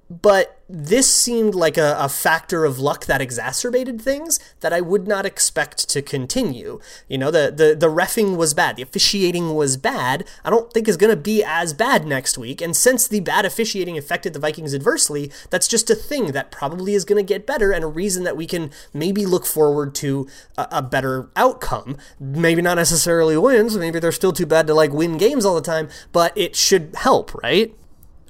but 0.09 0.61
this 0.69 1.13
seemed 1.13 1.55
like 1.55 1.77
a, 1.77 1.97
a, 1.99 2.09
factor 2.09 2.65
of 2.65 2.79
luck 2.79 3.07
that 3.07 3.21
exacerbated 3.21 4.01
things 4.01 4.39
that 4.61 4.73
I 4.73 4.81
would 4.81 5.07
not 5.07 5.27
expect 5.27 5.89
to 5.91 6.03
continue. 6.03 6.81
You 7.09 7.19
know, 7.19 7.31
the, 7.31 7.53
the, 7.55 7.75
the 7.75 7.89
refing 7.89 8.37
was 8.37 8.55
bad, 8.55 8.77
the 8.77 8.83
officiating 8.83 9.55
was 9.55 9.77
bad. 9.77 10.25
I 10.45 10.51
don't 10.51 10.73
think 10.73 10.89
is 10.89 10.97
going 10.97 11.15
to 11.15 11.21
be 11.21 11.43
as 11.45 11.73
bad 11.73 12.07
next 12.07 12.39
week. 12.39 12.61
And 12.61 12.77
since 12.77 13.07
the 13.07 13.21
bad 13.21 13.45
officiating 13.45 13.99
affected 13.99 14.33
the 14.33 14.39
Vikings 14.39 14.75
adversely, 14.75 15.31
that's 15.51 15.69
just 15.69 15.91
a 15.91 15.95
thing 15.95 16.33
that 16.33 16.51
probably 16.51 16.95
is 16.95 17.05
going 17.05 17.25
to 17.25 17.35
get 17.35 17.47
better 17.47 17.73
and 17.73 17.85
a 17.85 17.89
reason 17.89 18.25
that 18.25 18.37
we 18.37 18.47
can 18.47 18.71
maybe 18.93 19.27
look 19.27 19.47
forward 19.47 19.95
to 19.97 20.29
a, 20.57 20.69
a 20.73 20.83
better 20.83 21.31
outcome. 21.37 21.97
Maybe 22.19 22.63
not 22.63 22.75
necessarily 22.75 23.37
wins, 23.37 23.77
maybe 23.77 23.99
they're 23.99 24.13
still 24.13 24.33
too 24.33 24.47
bad 24.47 24.67
to 24.69 24.75
like 24.75 24.93
win 24.93 25.17
games 25.17 25.45
all 25.45 25.57
the 25.57 25.61
time, 25.61 25.89
but 26.13 26.37
it 26.37 26.55
should 26.55 26.95
help, 26.95 27.35
right? 27.43 27.75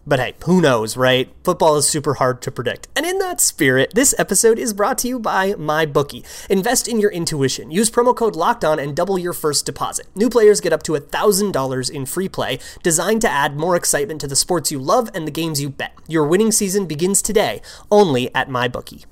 But 0.08 0.20
hey, 0.20 0.34
who 0.44 0.60
knows, 0.60 0.96
right? 0.96 1.34
Football 1.42 1.76
is 1.76 1.88
super 1.88 2.14
hard 2.14 2.40
to 2.42 2.52
predict. 2.52 2.86
And 2.94 3.04
in 3.04 3.18
that 3.18 3.40
spirit, 3.40 3.90
this 3.92 4.14
episode 4.18 4.56
is 4.56 4.72
brought 4.72 4.98
to 4.98 5.08
you 5.08 5.18
by 5.18 5.54
MyBookie. 5.54 6.24
Invest 6.48 6.86
in 6.86 7.00
your 7.00 7.10
intuition. 7.10 7.72
Use 7.72 7.90
promo 7.90 8.14
code 8.14 8.36
Locked 8.36 8.64
On 8.64 8.78
and 8.78 8.94
double 8.94 9.18
your 9.18 9.32
first 9.32 9.66
deposit. 9.66 10.06
New 10.14 10.30
players 10.30 10.60
get 10.60 10.72
up 10.72 10.84
to 10.84 10.92
$1,000 10.92 11.90
in 11.90 12.06
free 12.06 12.28
play, 12.28 12.60
designed 12.84 13.20
to 13.22 13.28
add 13.28 13.56
more 13.56 13.74
excitement 13.74 14.20
to 14.20 14.28
the 14.28 14.36
sports 14.36 14.70
you 14.70 14.78
love 14.78 15.10
and 15.12 15.26
the 15.26 15.32
games 15.32 15.60
you 15.60 15.70
bet. 15.70 15.98
Your 16.06 16.24
winning 16.24 16.52
season 16.52 16.86
begins 16.86 17.20
today, 17.20 17.60
only 17.90 18.32
at 18.32 18.48
MyBookie. 18.48 19.06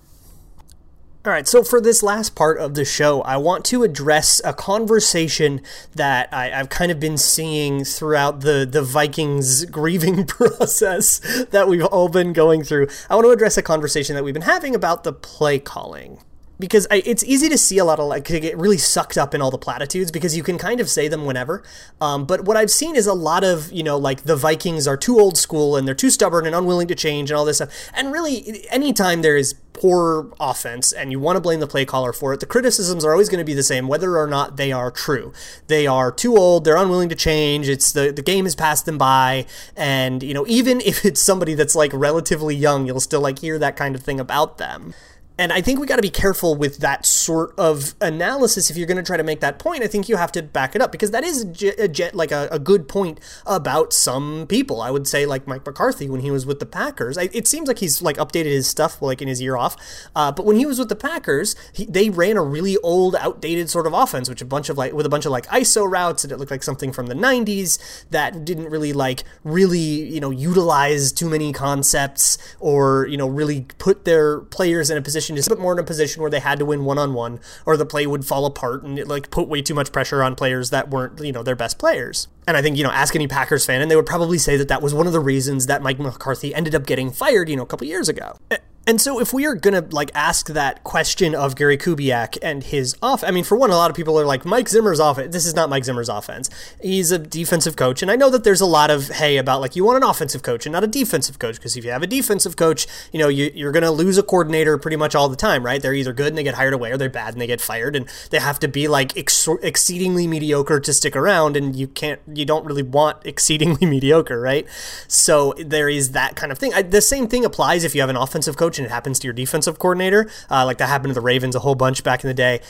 All 1.26 1.32
right, 1.32 1.48
so 1.48 1.64
for 1.64 1.80
this 1.80 2.02
last 2.02 2.34
part 2.34 2.58
of 2.58 2.74
the 2.74 2.84
show, 2.84 3.22
I 3.22 3.38
want 3.38 3.64
to 3.66 3.82
address 3.82 4.42
a 4.44 4.52
conversation 4.52 5.62
that 5.94 6.28
I, 6.34 6.48
have 6.48 6.68
kind 6.68 6.92
of 6.92 7.00
been 7.00 7.16
seeing 7.16 7.82
throughout 7.82 8.40
the, 8.40 8.68
the 8.70 8.82
Vikings 8.82 9.64
grieving 9.70 10.26
process 10.26 11.20
that 11.46 11.66
we've 11.66 11.86
all 11.86 12.10
been 12.10 12.34
going 12.34 12.62
through. 12.62 12.88
I 13.08 13.14
want 13.14 13.24
to 13.24 13.30
address 13.30 13.56
a 13.56 13.62
conversation 13.62 14.14
that 14.16 14.22
we've 14.22 14.34
been 14.34 14.42
having 14.42 14.74
about 14.74 15.02
the 15.02 15.14
play 15.14 15.58
calling 15.58 16.18
because 16.58 16.86
I, 16.90 17.02
it's 17.04 17.24
easy 17.24 17.48
to 17.48 17.58
see 17.58 17.78
a 17.78 17.84
lot 17.84 17.98
of 17.98 18.06
like 18.06 18.24
to 18.26 18.40
get 18.40 18.56
really 18.56 18.78
sucked 18.78 19.18
up 19.18 19.34
in 19.34 19.42
all 19.42 19.50
the 19.50 19.58
platitudes 19.58 20.10
because 20.10 20.36
you 20.36 20.42
can 20.42 20.58
kind 20.58 20.80
of 20.80 20.88
say 20.88 21.08
them 21.08 21.24
whenever. 21.24 21.62
Um, 22.00 22.24
but 22.24 22.44
what 22.44 22.56
I've 22.56 22.70
seen 22.70 22.96
is 22.96 23.06
a 23.06 23.14
lot 23.14 23.44
of 23.44 23.72
you 23.72 23.82
know 23.82 23.96
like 23.96 24.22
the 24.22 24.36
Vikings 24.36 24.86
are 24.86 24.96
too 24.96 25.18
old 25.18 25.36
school 25.36 25.76
and 25.76 25.86
they're 25.86 25.94
too 25.94 26.10
stubborn 26.10 26.46
and 26.46 26.54
unwilling 26.54 26.88
to 26.88 26.94
change 26.94 27.30
and 27.30 27.38
all 27.38 27.44
this 27.44 27.56
stuff. 27.56 27.90
And 27.94 28.12
really, 28.12 28.66
anytime 28.70 29.22
there 29.22 29.36
is 29.36 29.54
poor 29.74 30.32
offense 30.40 30.92
and 30.92 31.10
you 31.10 31.20
want 31.20 31.36
to 31.36 31.40
blame 31.40 31.60
the 31.60 31.66
play 31.66 31.84
caller 31.84 32.12
for 32.12 32.32
it, 32.32 32.40
the 32.40 32.46
criticisms 32.46 33.04
are 33.04 33.10
always 33.10 33.28
going 33.28 33.40
to 33.40 33.44
be 33.44 33.54
the 33.54 33.62
same, 33.62 33.88
whether 33.88 34.16
or 34.16 34.26
not 34.26 34.56
they 34.56 34.72
are 34.72 34.90
true. 34.90 35.32
They 35.66 35.86
are 35.86 36.10
too 36.10 36.36
old, 36.36 36.64
they're 36.64 36.76
unwilling 36.76 37.08
to 37.10 37.14
change, 37.14 37.68
it's 37.68 37.92
the, 37.92 38.12
the 38.12 38.22
game 38.22 38.44
has 38.44 38.54
passed 38.54 38.86
them 38.86 38.96
by, 38.96 39.46
and 39.76 40.22
you 40.22 40.32
know, 40.32 40.46
even 40.46 40.80
if 40.80 41.04
it's 41.04 41.20
somebody 41.20 41.54
that's 41.54 41.74
like 41.74 41.90
relatively 41.92 42.54
young, 42.54 42.86
you'll 42.86 43.00
still 43.00 43.20
like 43.20 43.40
hear 43.40 43.58
that 43.58 43.76
kind 43.76 43.94
of 43.94 44.02
thing 44.02 44.20
about 44.20 44.58
them. 44.58 44.94
And 45.36 45.52
I 45.52 45.60
think 45.60 45.80
we 45.80 45.86
got 45.86 45.96
to 45.96 46.02
be 46.02 46.10
careful 46.10 46.54
with 46.54 46.78
that 46.78 47.04
sort 47.04 47.58
of 47.58 47.94
analysis. 48.00 48.70
If 48.70 48.76
you're 48.76 48.86
going 48.86 48.98
to 48.98 49.02
try 49.02 49.16
to 49.16 49.24
make 49.24 49.40
that 49.40 49.58
point, 49.58 49.82
I 49.82 49.88
think 49.88 50.08
you 50.08 50.16
have 50.16 50.30
to 50.32 50.42
back 50.42 50.76
it 50.76 50.82
up 50.82 50.92
because 50.92 51.10
that 51.10 51.24
is 51.24 51.44
a, 51.60 51.84
a, 51.86 52.10
like 52.12 52.30
a, 52.30 52.48
a, 52.52 52.58
good 52.60 52.88
point 52.88 53.18
about 53.44 53.92
some 53.92 54.46
people. 54.48 54.80
I 54.80 54.92
would 54.92 55.08
say 55.08 55.26
like 55.26 55.48
Mike 55.48 55.66
McCarthy 55.66 56.08
when 56.08 56.20
he 56.20 56.30
was 56.30 56.46
with 56.46 56.60
the 56.60 56.66
Packers. 56.66 57.18
I, 57.18 57.30
it 57.32 57.48
seems 57.48 57.66
like 57.66 57.80
he's 57.80 58.00
like 58.00 58.16
updated 58.16 58.52
his 58.52 58.68
stuff 58.68 59.02
like 59.02 59.20
in 59.20 59.26
his 59.26 59.42
year 59.42 59.56
off. 59.56 59.76
Uh, 60.14 60.30
but 60.30 60.46
when 60.46 60.54
he 60.54 60.66
was 60.66 60.78
with 60.78 60.88
the 60.88 60.96
Packers, 60.96 61.56
he, 61.72 61.84
they 61.86 62.10
ran 62.10 62.36
a 62.36 62.42
really 62.42 62.76
old, 62.78 63.16
outdated 63.16 63.68
sort 63.68 63.88
of 63.88 63.92
offense, 63.92 64.28
which 64.28 64.40
a 64.40 64.46
bunch 64.46 64.68
of 64.68 64.78
like 64.78 64.92
with 64.92 65.04
a 65.04 65.08
bunch 65.08 65.26
of 65.26 65.32
like 65.32 65.46
ISO 65.46 65.90
routes, 65.90 66.22
and 66.22 66.32
it 66.32 66.38
looked 66.38 66.52
like 66.52 66.62
something 66.62 66.92
from 66.92 67.06
the 67.06 67.14
'90s 67.14 68.04
that 68.10 68.44
didn't 68.44 68.70
really 68.70 68.92
like 68.92 69.24
really 69.42 69.78
you 69.78 70.20
know 70.20 70.30
utilize 70.30 71.10
too 71.10 71.28
many 71.28 71.52
concepts 71.52 72.38
or 72.60 73.08
you 73.08 73.16
know 73.16 73.26
really 73.26 73.66
put 73.78 74.04
their 74.04 74.40
players 74.40 74.90
in 74.90 74.96
a 74.96 75.02
position 75.02 75.23
position, 75.24 75.36
just 75.36 75.48
a 75.48 75.50
bit 75.50 75.62
more 75.62 75.72
in 75.72 75.78
a 75.78 75.84
position 75.84 76.20
where 76.22 76.30
they 76.30 76.40
had 76.40 76.58
to 76.58 76.64
win 76.64 76.84
one 76.84 76.98
on 76.98 77.14
one, 77.14 77.40
or 77.66 77.76
the 77.76 77.86
play 77.86 78.06
would 78.06 78.26
fall 78.26 78.46
apart 78.46 78.82
and 78.82 78.98
it 78.98 79.08
like 79.08 79.30
put 79.30 79.48
way 79.48 79.62
too 79.62 79.74
much 79.74 79.92
pressure 79.92 80.22
on 80.22 80.34
players 80.34 80.70
that 80.70 80.90
weren't 80.90 81.18
you 81.20 81.32
know 81.32 81.42
their 81.42 81.56
best 81.56 81.78
players. 81.78 82.28
And 82.46 82.56
I 82.56 82.62
think 82.62 82.76
you 82.76 82.84
know 82.84 82.90
ask 82.90 83.14
any 83.14 83.26
Packers 83.26 83.64
fan, 83.64 83.80
and 83.80 83.90
they 83.90 83.96
would 83.96 84.06
probably 84.06 84.38
say 84.38 84.56
that 84.56 84.68
that 84.68 84.82
was 84.82 84.92
one 84.92 85.06
of 85.06 85.12
the 85.12 85.20
reasons 85.20 85.66
that 85.66 85.82
Mike 85.82 85.98
McCarthy 85.98 86.54
ended 86.54 86.74
up 86.74 86.86
getting 86.86 87.10
fired 87.10 87.48
you 87.48 87.56
know 87.56 87.62
a 87.62 87.66
couple 87.66 87.86
years 87.86 88.08
ago. 88.08 88.36
And 88.86 89.00
so, 89.00 89.18
if 89.18 89.32
we 89.32 89.46
are 89.46 89.54
gonna 89.54 89.86
like 89.90 90.10
ask 90.14 90.48
that 90.48 90.84
question 90.84 91.34
of 91.34 91.56
Gary 91.56 91.78
Kubiak 91.78 92.36
and 92.42 92.62
his 92.62 92.94
off, 93.00 93.24
I 93.24 93.30
mean, 93.30 93.44
for 93.44 93.56
one, 93.56 93.70
a 93.70 93.76
lot 93.76 93.90
of 93.90 93.96
people 93.96 94.20
are 94.20 94.26
like 94.26 94.44
Mike 94.44 94.68
Zimmer's 94.68 95.00
offense. 95.00 95.32
This 95.32 95.46
is 95.46 95.54
not 95.54 95.70
Mike 95.70 95.84
Zimmer's 95.84 96.10
offense. 96.10 96.50
He's 96.82 97.10
a 97.10 97.18
defensive 97.18 97.76
coach, 97.76 98.02
and 98.02 98.10
I 98.10 98.16
know 98.16 98.28
that 98.28 98.44
there's 98.44 98.60
a 98.60 98.66
lot 98.66 98.90
of 98.90 99.08
hey 99.08 99.38
about 99.38 99.62
like 99.62 99.74
you 99.74 99.84
want 99.84 99.96
an 99.96 100.02
offensive 100.02 100.42
coach 100.42 100.66
and 100.66 100.72
not 100.74 100.84
a 100.84 100.86
defensive 100.86 101.38
coach 101.38 101.56
because 101.56 101.78
if 101.78 101.84
you 101.84 101.92
have 101.92 102.02
a 102.02 102.06
defensive 102.06 102.56
coach, 102.56 102.86
you 103.10 103.18
know 103.18 103.28
you, 103.28 103.50
you're 103.54 103.72
gonna 103.72 103.90
lose 103.90 104.18
a 104.18 104.22
coordinator 104.22 104.76
pretty 104.76 104.98
much 104.98 105.14
all 105.14 105.30
the 105.30 105.36
time, 105.36 105.64
right? 105.64 105.80
They're 105.80 105.94
either 105.94 106.12
good 106.12 106.28
and 106.28 106.36
they 106.36 106.42
get 106.42 106.56
hired 106.56 106.74
away, 106.74 106.90
or 106.90 106.98
they're 106.98 107.08
bad 107.08 107.32
and 107.32 107.40
they 107.40 107.46
get 107.46 107.62
fired, 107.62 107.96
and 107.96 108.06
they 108.30 108.38
have 108.38 108.58
to 108.60 108.68
be 108.68 108.86
like 108.86 109.16
ex- 109.16 109.48
exceedingly 109.62 110.26
mediocre 110.26 110.78
to 110.78 110.92
stick 110.92 111.16
around, 111.16 111.56
and 111.56 111.74
you 111.74 111.88
can't, 111.88 112.20
you 112.34 112.44
don't 112.44 112.66
really 112.66 112.82
want 112.82 113.16
exceedingly 113.24 113.86
mediocre, 113.86 114.38
right? 114.38 114.66
So 115.08 115.54
there 115.56 115.88
is 115.88 116.12
that 116.12 116.36
kind 116.36 116.52
of 116.52 116.58
thing. 116.58 116.74
I, 116.74 116.82
the 116.82 117.00
same 117.00 117.28
thing 117.28 117.46
applies 117.46 117.82
if 117.82 117.94
you 117.94 118.02
have 118.02 118.10
an 118.10 118.16
offensive 118.16 118.58
coach 118.58 118.73
and 118.78 118.86
it 118.86 118.90
happens 118.90 119.18
to 119.20 119.26
your 119.26 119.34
defensive 119.34 119.78
coordinator, 119.78 120.30
uh, 120.50 120.64
like 120.64 120.78
that 120.78 120.88
happened 120.88 121.10
to 121.10 121.14
the 121.14 121.20
Ravens 121.20 121.54
a 121.54 121.60
whole 121.60 121.74
bunch 121.74 122.02
back 122.02 122.24
in 122.24 122.28
the 122.28 122.34
day. 122.34 122.60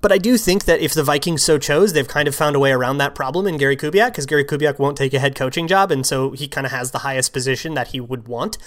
But 0.00 0.12
I 0.12 0.18
do 0.18 0.36
think 0.36 0.66
that 0.66 0.80
if 0.80 0.92
the 0.92 1.02
Vikings 1.02 1.42
so 1.42 1.56
chose, 1.56 1.94
they've 1.94 2.06
kind 2.06 2.28
of 2.28 2.34
found 2.34 2.54
a 2.56 2.58
way 2.58 2.72
around 2.72 2.98
that 2.98 3.14
problem 3.14 3.46
in 3.46 3.56
Gary 3.56 3.74
Kubiak 3.74 4.08
because 4.08 4.26
Gary 4.26 4.44
Kubiak 4.44 4.78
won't 4.78 4.98
take 4.98 5.14
a 5.14 5.18
head 5.18 5.34
coaching 5.34 5.66
job, 5.66 5.90
and 5.90 6.04
so 6.04 6.32
he 6.32 6.46
kind 6.46 6.66
of 6.66 6.72
has 6.72 6.90
the 6.90 6.98
highest 6.98 7.32
position 7.32 7.72
that 7.72 7.88
he 7.88 8.00
would 8.00 8.28
want. 8.28 8.58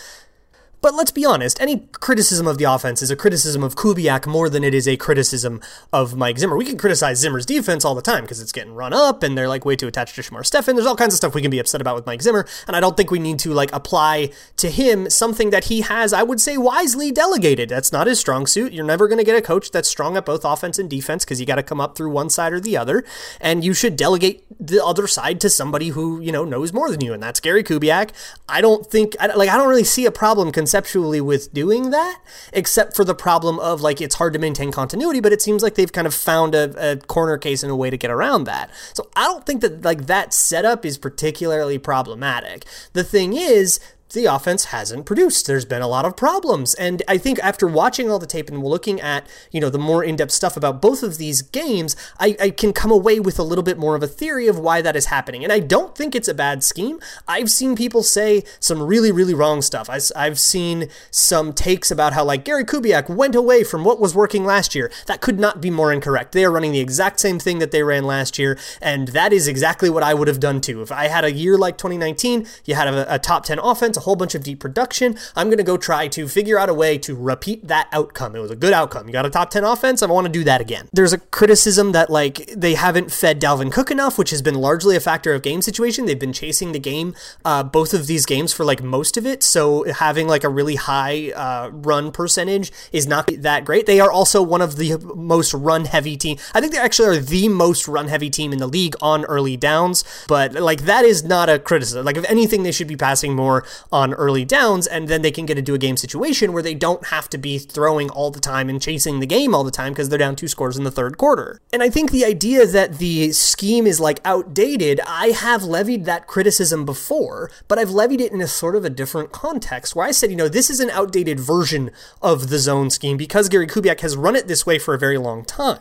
But 0.80 0.94
let's 0.94 1.12
be 1.12 1.26
honest, 1.26 1.60
any 1.60 1.88
criticism 1.94 2.48
of 2.48 2.60
the 2.60 2.66
offense 2.66 3.02
is 3.02 3.10
a 3.10 3.16
criticism 3.16 3.64
of 3.64 3.76
Kubiak 3.76 4.28
more 4.28 4.48
than 4.48 4.64
it 4.64 4.74
is 4.74 4.88
a 4.88 4.96
criticism 4.96 5.60
of 5.92 6.16
Mike 6.16 6.38
Zimmer. 6.38 6.56
We 6.56 6.66
can 6.66 6.78
criticize 6.78 7.18
Zimmer's 7.18 7.46
defense 7.48 7.84
all 7.84 7.96
the 7.96 8.02
time 8.02 8.24
because 8.24 8.40
it's 8.40 8.52
getting 8.52 8.76
run 8.76 8.94
up 8.94 9.24
and 9.24 9.36
they're 9.36 9.50
like 9.50 9.66
way 9.66 9.76
too 9.76 9.88
attached 9.88 10.16
to 10.16 10.22
Shamar 10.22 10.46
Stephen. 10.46 10.76
There's 10.76 10.86
all 10.86 10.96
kinds 10.96 11.14
of 11.14 11.18
stuff 11.18 11.34
we 11.34 11.42
can 11.42 11.50
be 11.50 11.60
upset 11.60 11.82
about 11.82 11.96
with 11.96 12.06
Mike 12.06 12.22
Zimmer, 12.22 12.46
and 12.68 12.76
I 12.76 12.80
don't 12.80 12.96
think 12.96 13.10
we 13.10 13.20
need 13.20 13.40
to 13.40 13.54
like 13.54 13.72
apply 13.74 14.30
to 14.58 14.70
him 14.70 15.10
something 15.10 15.50
that 15.50 15.66
he 15.66 15.82
has, 15.82 16.14
I 16.14 16.22
would 16.24 16.40
say, 16.40 16.58
wisely 16.58 17.12
delegated. 17.12 17.70
That's 17.70 17.92
not 17.92 18.08
his 18.08 18.20
strong 18.20 18.46
suit. 18.46 18.72
You're 18.72 18.86
never 18.86 19.08
going 19.08 19.18
to 19.18 19.24
get 19.24 19.36
a 19.36 19.42
coach 19.42 19.72
that's 19.72 19.90
strong 19.90 20.16
at 20.16 20.26
both 20.26 20.46
offense 20.46 20.78
and 20.78 20.90
defense 20.90 21.26
because 21.26 21.40
you 21.40 21.46
got 21.48 21.56
to 21.56 21.64
come 21.64 21.82
up 21.82 21.98
through 21.98 22.12
one 22.12 22.30
side 22.30 22.54
or 22.54 22.60
the 22.60 22.78
other, 22.78 23.04
and 23.42 23.66
you 23.66 23.74
should 23.74 23.96
delegate 23.96 24.44
the 24.60 24.84
other 24.84 25.08
side 25.08 25.42
to 25.42 25.50
somebody 25.50 25.90
who, 25.90 26.22
you 26.22 26.32
know, 26.32 26.46
knows 26.46 26.72
more 26.72 26.92
than 26.92 27.02
you, 27.02 27.14
and 27.14 27.24
that's 27.24 27.40
Gary 27.40 27.64
Kubiak. 27.64 28.12
I 28.48 28.62
don't 28.62 28.86
think 28.86 29.16
like 29.20 29.50
I 29.50 29.58
don't 29.58 29.68
really 29.68 29.84
see 29.84 30.06
a 30.06 30.12
problem 30.12 30.52
conceptually 30.68 31.22
with 31.22 31.54
doing 31.54 31.92
that, 31.92 32.22
except 32.52 32.94
for 32.94 33.06
the 33.06 33.16
problem 33.16 33.58
of 33.60 33.80
like 33.80 34.02
it's 34.02 34.16
hard 34.16 34.34
to 34.34 34.40
maintain 34.40 34.70
continuity, 34.70 35.22
but 35.22 35.32
it 35.32 35.42
seems 35.42 35.64
like 35.64 35.76
they've 35.76 35.94
kind 35.94 36.06
of 36.06 36.14
found 36.14 36.54
a, 36.54 36.92
a 36.92 36.98
corner 36.98 37.38
case 37.38 37.64
and 37.64 37.72
a 37.72 37.76
way 37.76 37.90
to 37.90 37.96
get 37.96 38.12
around 38.12 38.44
that. 38.44 38.70
So 38.94 39.08
I 39.16 39.24
don't 39.24 39.46
think 39.46 39.62
that 39.62 39.86
like 39.86 40.08
that 40.08 40.34
setup 40.34 40.86
is 40.86 40.98
particularly 40.98 41.78
problematic. 41.78 42.66
The 42.92 43.06
thing 43.06 43.32
is, 43.32 43.80
the 44.14 44.26
offense 44.26 44.66
hasn't 44.66 45.06
produced. 45.06 45.48
There's 45.48 45.66
been 45.66 45.82
a 45.82 45.88
lot 45.88 46.06
of 46.06 46.16
problems. 46.16 46.74
And 46.76 47.04
I 47.08 47.18
think 47.18 47.40
after 47.40 47.68
watching 47.68 48.10
all 48.10 48.20
the 48.20 48.26
tape 48.26 48.50
and 48.50 48.64
looking 48.64 49.02
at, 49.02 49.28
you 49.52 49.60
know, 49.60 49.70
the 49.70 49.78
more 49.78 50.04
in-depth 50.04 50.32
stuff 50.32 50.56
about 50.56 50.82
both 50.82 51.04
of 51.04 51.18
these 51.18 51.42
games, 51.42 51.96
I, 52.20 52.36
I, 52.40 52.50
can 52.52 52.74
come 52.74 52.92
away 52.92 53.20
with 53.20 53.38
a 53.38 53.44
little 53.44 53.64
bit 53.64 53.78
more 53.78 53.96
of 53.96 54.04
a 54.04 54.08
theory 54.08 54.48
of 54.48 54.58
why 54.58 54.82
that 54.82 54.96
is 54.96 55.08
happening. 55.08 55.44
And 55.44 55.52
I 55.52 55.60
don't 55.60 55.96
think 55.96 56.16
it's 56.16 56.28
a 56.28 56.34
bad 56.34 56.64
scheme. 56.64 57.00
I've 57.28 57.52
seen 57.52 57.76
people 57.76 58.02
say 58.02 58.44
some 58.60 58.82
really, 58.82 59.12
really 59.12 59.34
wrong 59.34 59.62
stuff. 59.62 59.90
I, 59.90 60.00
I've 60.16 60.40
seen 60.40 60.90
some 61.12 61.54
takes 61.54 61.92
about 61.92 62.14
how, 62.14 62.24
like, 62.24 62.46
Gary 62.46 62.64
Kubiak 62.64 63.10
went 63.10 63.36
away 63.36 63.64
from 63.64 63.84
what 63.84 64.00
was 64.00 64.16
working 64.16 64.46
last 64.46 64.74
year. 64.74 64.92
That 65.08 65.22
could 65.22 65.40
not 65.40 65.62
be 65.62 65.70
more 65.70 65.92
incorrect. 65.92 66.32
They 66.32 66.46
are 66.46 66.52
running 66.52 66.72
the 66.72 66.80
exact 66.80 67.20
same 67.20 67.40
thing 67.40 67.60
that 67.60 67.72
they 67.72 67.84
ran 67.84 68.06
last 68.06 68.40
year. 68.40 68.58
And 68.82 69.10
that 69.10 69.34
is 69.34 69.48
exactly 69.48 69.90
what 69.90 70.04
I 70.04 70.14
would 70.14 70.28
have 70.28 70.40
done 70.40 70.62
too. 70.62 70.82
If 70.82 70.92
I 70.92 71.08
had 71.08 71.26
a 71.26 71.32
year 71.32 71.58
like 71.58 71.78
2019, 71.78 72.48
you 72.66 72.76
had 72.76 72.88
a, 72.88 73.16
a 73.16 73.20
top 73.20 73.44
10 73.44 73.60
offense, 73.60 73.97
a 73.98 74.02
whole 74.02 74.16
bunch 74.16 74.36
of 74.36 74.44
deep 74.44 74.60
production. 74.60 75.18
I'm 75.36 75.48
going 75.48 75.58
to 75.58 75.64
go 75.64 75.78
try 75.78 76.08
to 76.08 76.28
figure 76.28 76.58
out 76.58 76.70
a 76.70 76.74
way 76.74 76.98
to 77.00 77.16
repeat 77.16 77.68
that 77.68 77.90
outcome. 77.92 78.36
It 78.36 78.40
was 78.40 78.52
a 78.52 78.56
good 78.56 78.74
outcome. 78.74 79.08
You 79.08 79.14
got 79.14 79.26
a 79.26 79.30
top 79.30 79.50
10 79.50 79.64
offense. 79.64 80.02
I 80.02 80.08
want 80.08 80.28
to 80.28 80.32
do 80.32 80.44
that 80.46 80.62
again. 80.62 80.88
There's 80.94 81.14
a 81.14 81.18
criticism 81.18 81.92
that 81.92 82.10
like 82.10 82.48
they 82.56 82.76
haven't 82.76 83.12
fed 83.12 83.42
Dalvin 83.42 83.72
Cook 83.72 83.92
enough, 83.92 84.18
which 84.18 84.30
has 84.30 84.42
been 84.42 84.56
largely 84.56 84.96
a 84.96 85.00
factor 85.00 85.34
of 85.34 85.42
game 85.42 85.62
situation. 85.62 86.06
They've 86.06 86.18
been 86.18 86.34
chasing 86.34 86.72
the 86.72 86.80
game, 86.80 87.16
uh, 87.44 87.64
both 87.64 87.94
of 87.94 88.08
these 88.08 88.26
games 88.26 88.54
for 88.54 88.64
like 88.64 88.82
most 88.82 89.18
of 89.18 89.26
it. 89.26 89.44
So 89.44 89.92
having 89.92 90.28
like 90.28 90.44
a 90.44 90.50
really 90.50 90.76
high 90.76 91.32
uh, 91.32 91.70
run 91.72 92.12
percentage 92.12 92.72
is 92.92 93.08
not 93.08 93.30
that 93.40 93.66
great. 93.66 93.86
They 93.86 94.00
are 94.00 94.12
also 94.12 94.42
one 94.42 94.62
of 94.62 94.78
the 94.78 94.98
most 95.16 95.54
run 95.54 95.86
heavy 95.86 96.18
team. 96.18 96.38
I 96.54 96.62
think 96.62 96.74
they 96.74 96.80
actually 96.80 97.18
are 97.18 97.22
the 97.22 97.48
most 97.48 97.88
run 97.88 98.08
heavy 98.08 98.30
team 98.30 98.54
in 98.54 98.60
the 98.60 98.68
league 98.68 98.96
on 99.02 99.26
early 99.26 99.58
downs, 99.58 100.04
but 100.28 100.54
like 100.54 100.82
that 100.82 101.06
is 101.06 101.24
not 101.24 101.50
a 101.50 101.60
criticism. 101.60 102.06
Like 102.06 102.18
if 102.18 102.30
anything, 102.30 102.64
they 102.64 102.72
should 102.72 102.88
be 102.88 102.96
passing 102.96 103.36
more 103.36 103.66
on 103.92 104.14
early 104.14 104.46
downs, 104.46 104.88
and 104.88 105.08
then 105.08 105.22
they 105.22 105.32
can 105.32 105.46
get 105.46 105.58
into 105.58 105.74
a 105.74 105.78
game 105.78 105.98
situation 105.98 106.54
where 106.54 106.64
they 106.64 106.74
don't 106.74 107.08
have 107.08 107.30
to 107.30 107.38
be 107.38 107.58
throwing 107.58 108.10
all 108.10 108.32
the 108.32 108.40
time 108.40 108.70
and 108.70 108.82
chasing 108.82 109.20
the 109.20 109.26
game 109.26 109.54
all 109.54 109.64
the 109.64 109.72
time 109.72 109.94
because 109.94 110.10
they're 110.10 110.18
down 110.18 110.36
two 110.36 110.48
scores 110.48 110.78
in 110.78 110.84
the 110.84 110.92
third 110.92 111.18
quarter. 111.18 111.62
And 111.72 111.84
I 111.84 111.90
think 111.90 112.12
the 112.12 112.26
idea 112.26 112.66
that 112.66 112.98
the 112.98 113.32
scheme 113.32 113.88
is 113.88 114.00
like 114.00 114.20
outdated, 114.26 115.00
I 115.08 115.28
have 115.28 115.64
levied 115.64 116.06
that 116.06 116.28
criticism 116.28 116.86
before, 116.86 117.52
but 117.68 117.80
I've 117.80 117.92
levied 117.92 118.22
it 118.22 118.32
in 118.32 118.42
a 118.42 118.48
sort 118.48 118.76
of 118.76 118.86
a 118.86 118.90
different 118.90 119.32
context 119.32 119.96
where 119.96 120.06
I 120.06 120.12
said, 120.12 120.30
you 120.30 120.36
know, 120.36 120.50
this 120.50 120.70
is 120.70 120.80
an 120.80 120.90
outdated 120.90 121.40
version 121.40 121.92
of 122.22 122.50
the 122.50 122.60
zone 122.60 122.90
scheme 122.90 123.18
because 123.18 123.50
Gary 123.50 123.68
Kubiak 123.68 124.02
has 124.02 124.18
run 124.18 124.36
it 124.36 124.48
this 124.48 124.66
way 124.66 124.80
for 124.80 124.94
a 124.94 125.00
very 125.00 125.18
long 125.18 125.46
time 125.46 125.80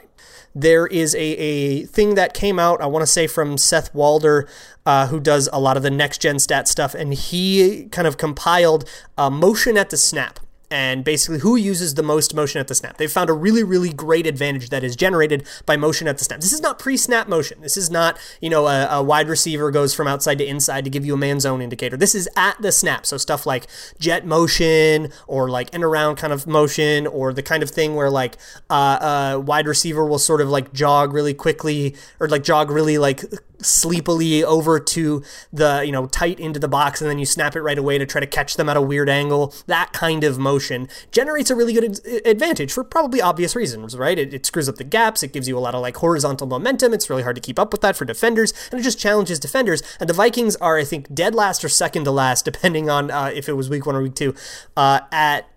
there 0.56 0.86
is 0.86 1.14
a, 1.14 1.18
a 1.18 1.82
thing 1.84 2.14
that 2.14 2.32
came 2.32 2.58
out, 2.58 2.80
I 2.80 2.86
want 2.86 3.02
to 3.02 3.06
say 3.06 3.26
from 3.26 3.58
Seth 3.58 3.94
Walder, 3.94 4.48
uh, 4.86 5.08
who 5.08 5.20
does 5.20 5.50
a 5.52 5.60
lot 5.60 5.76
of 5.76 5.82
the 5.82 5.90
next 5.90 6.22
gen 6.22 6.38
stat 6.38 6.66
stuff, 6.66 6.94
and 6.94 7.12
he 7.12 7.88
kind 7.92 8.08
of 8.08 8.16
compiled 8.16 8.88
a 9.18 9.30
motion 9.30 9.76
at 9.76 9.90
the 9.90 9.98
snap 9.98 10.40
and 10.70 11.04
basically 11.04 11.38
who 11.40 11.56
uses 11.56 11.94
the 11.94 12.02
most 12.02 12.34
motion 12.34 12.60
at 12.60 12.68
the 12.68 12.74
snap. 12.74 12.96
They've 12.96 13.10
found 13.10 13.30
a 13.30 13.32
really, 13.32 13.62
really 13.62 13.92
great 13.92 14.26
advantage 14.26 14.70
that 14.70 14.82
is 14.82 14.96
generated 14.96 15.46
by 15.64 15.76
motion 15.76 16.08
at 16.08 16.18
the 16.18 16.24
snap. 16.24 16.40
This 16.40 16.52
is 16.52 16.60
not 16.60 16.78
pre-snap 16.78 17.28
motion. 17.28 17.60
This 17.60 17.76
is 17.76 17.90
not, 17.90 18.18
you 18.40 18.50
know, 18.50 18.66
a, 18.66 18.86
a, 18.90 19.02
wide 19.02 19.28
receiver 19.28 19.70
goes 19.70 19.94
from 19.94 20.08
outside 20.08 20.38
to 20.38 20.44
inside 20.44 20.84
to 20.84 20.90
give 20.90 21.06
you 21.06 21.14
a 21.14 21.16
man 21.16 21.38
zone 21.38 21.62
indicator. 21.62 21.96
This 21.96 22.14
is 22.14 22.28
at 22.36 22.60
the 22.60 22.72
snap. 22.72 23.06
So 23.06 23.16
stuff 23.16 23.46
like 23.46 23.66
jet 23.98 24.26
motion 24.26 25.12
or 25.28 25.48
like 25.48 25.72
end 25.72 25.84
around 25.84 26.16
kind 26.16 26.32
of 26.32 26.46
motion 26.46 27.06
or 27.06 27.32
the 27.32 27.42
kind 27.42 27.62
of 27.62 27.70
thing 27.70 27.94
where 27.94 28.10
like 28.10 28.36
uh, 28.68 29.34
a 29.34 29.40
wide 29.40 29.68
receiver 29.68 30.04
will 30.04 30.18
sort 30.18 30.40
of 30.40 30.48
like 30.48 30.72
jog 30.72 31.12
really 31.12 31.34
quickly 31.34 31.94
or 32.18 32.28
like 32.28 32.42
jog 32.42 32.70
really 32.70 32.98
like 32.98 33.22
sleepily 33.60 34.44
over 34.44 34.78
to 34.78 35.22
the 35.52 35.82
you 35.84 35.92
know 35.92 36.06
tight 36.06 36.38
into 36.38 36.60
the 36.60 36.68
box 36.68 37.00
and 37.00 37.10
then 37.10 37.18
you 37.18 37.26
snap 37.26 37.56
it 37.56 37.62
right 37.62 37.78
away 37.78 37.98
to 37.98 38.06
try 38.06 38.20
to 38.20 38.26
catch 38.26 38.56
them 38.56 38.68
at 38.68 38.76
a 38.76 38.82
weird 38.82 39.08
angle. 39.08 39.54
That 39.66 39.92
kind 39.92 40.24
of 40.24 40.38
motion 40.38 40.88
generates 41.10 41.50
a 41.50 41.56
really 41.56 41.72
good 41.72 42.00
advantage 42.24 42.72
for 42.72 42.84
probably 42.84 43.20
obvious 43.20 43.56
reasons 43.56 43.96
right? 43.96 44.18
It, 44.18 44.34
it 44.34 44.46
screws 44.46 44.68
up 44.68 44.76
the 44.76 44.84
gaps 44.84 45.22
it 45.22 45.32
gives 45.32 45.48
you 45.48 45.56
a 45.56 45.60
lot 45.60 45.74
of 45.74 45.80
like 45.80 45.96
horizontal 45.96 46.46
momentum 46.46 46.92
it's 46.92 47.08
really 47.10 47.22
hard 47.22 47.36
to 47.36 47.42
keep 47.42 47.58
up 47.58 47.72
with 47.72 47.80
that 47.82 47.96
for 47.96 48.04
defenders 48.04 48.52
and 48.70 48.80
it 48.80 48.82
just 48.82 48.98
challenges 48.98 49.38
defenders 49.38 49.82
and 50.00 50.08
the 50.08 50.14
vikings 50.14 50.56
are 50.56 50.78
i 50.78 50.84
think 50.84 51.12
dead 51.14 51.34
last 51.34 51.64
or 51.64 51.68
second 51.68 52.04
to 52.04 52.10
last 52.10 52.44
depending 52.44 52.88
on 52.88 53.10
uh, 53.10 53.30
if 53.34 53.48
it 53.48 53.54
was 53.54 53.68
week 53.68 53.86
one 53.86 53.96
or 53.96 54.02
week 54.02 54.14
two 54.14 54.34
uh, 54.76 55.00
at 55.12 55.48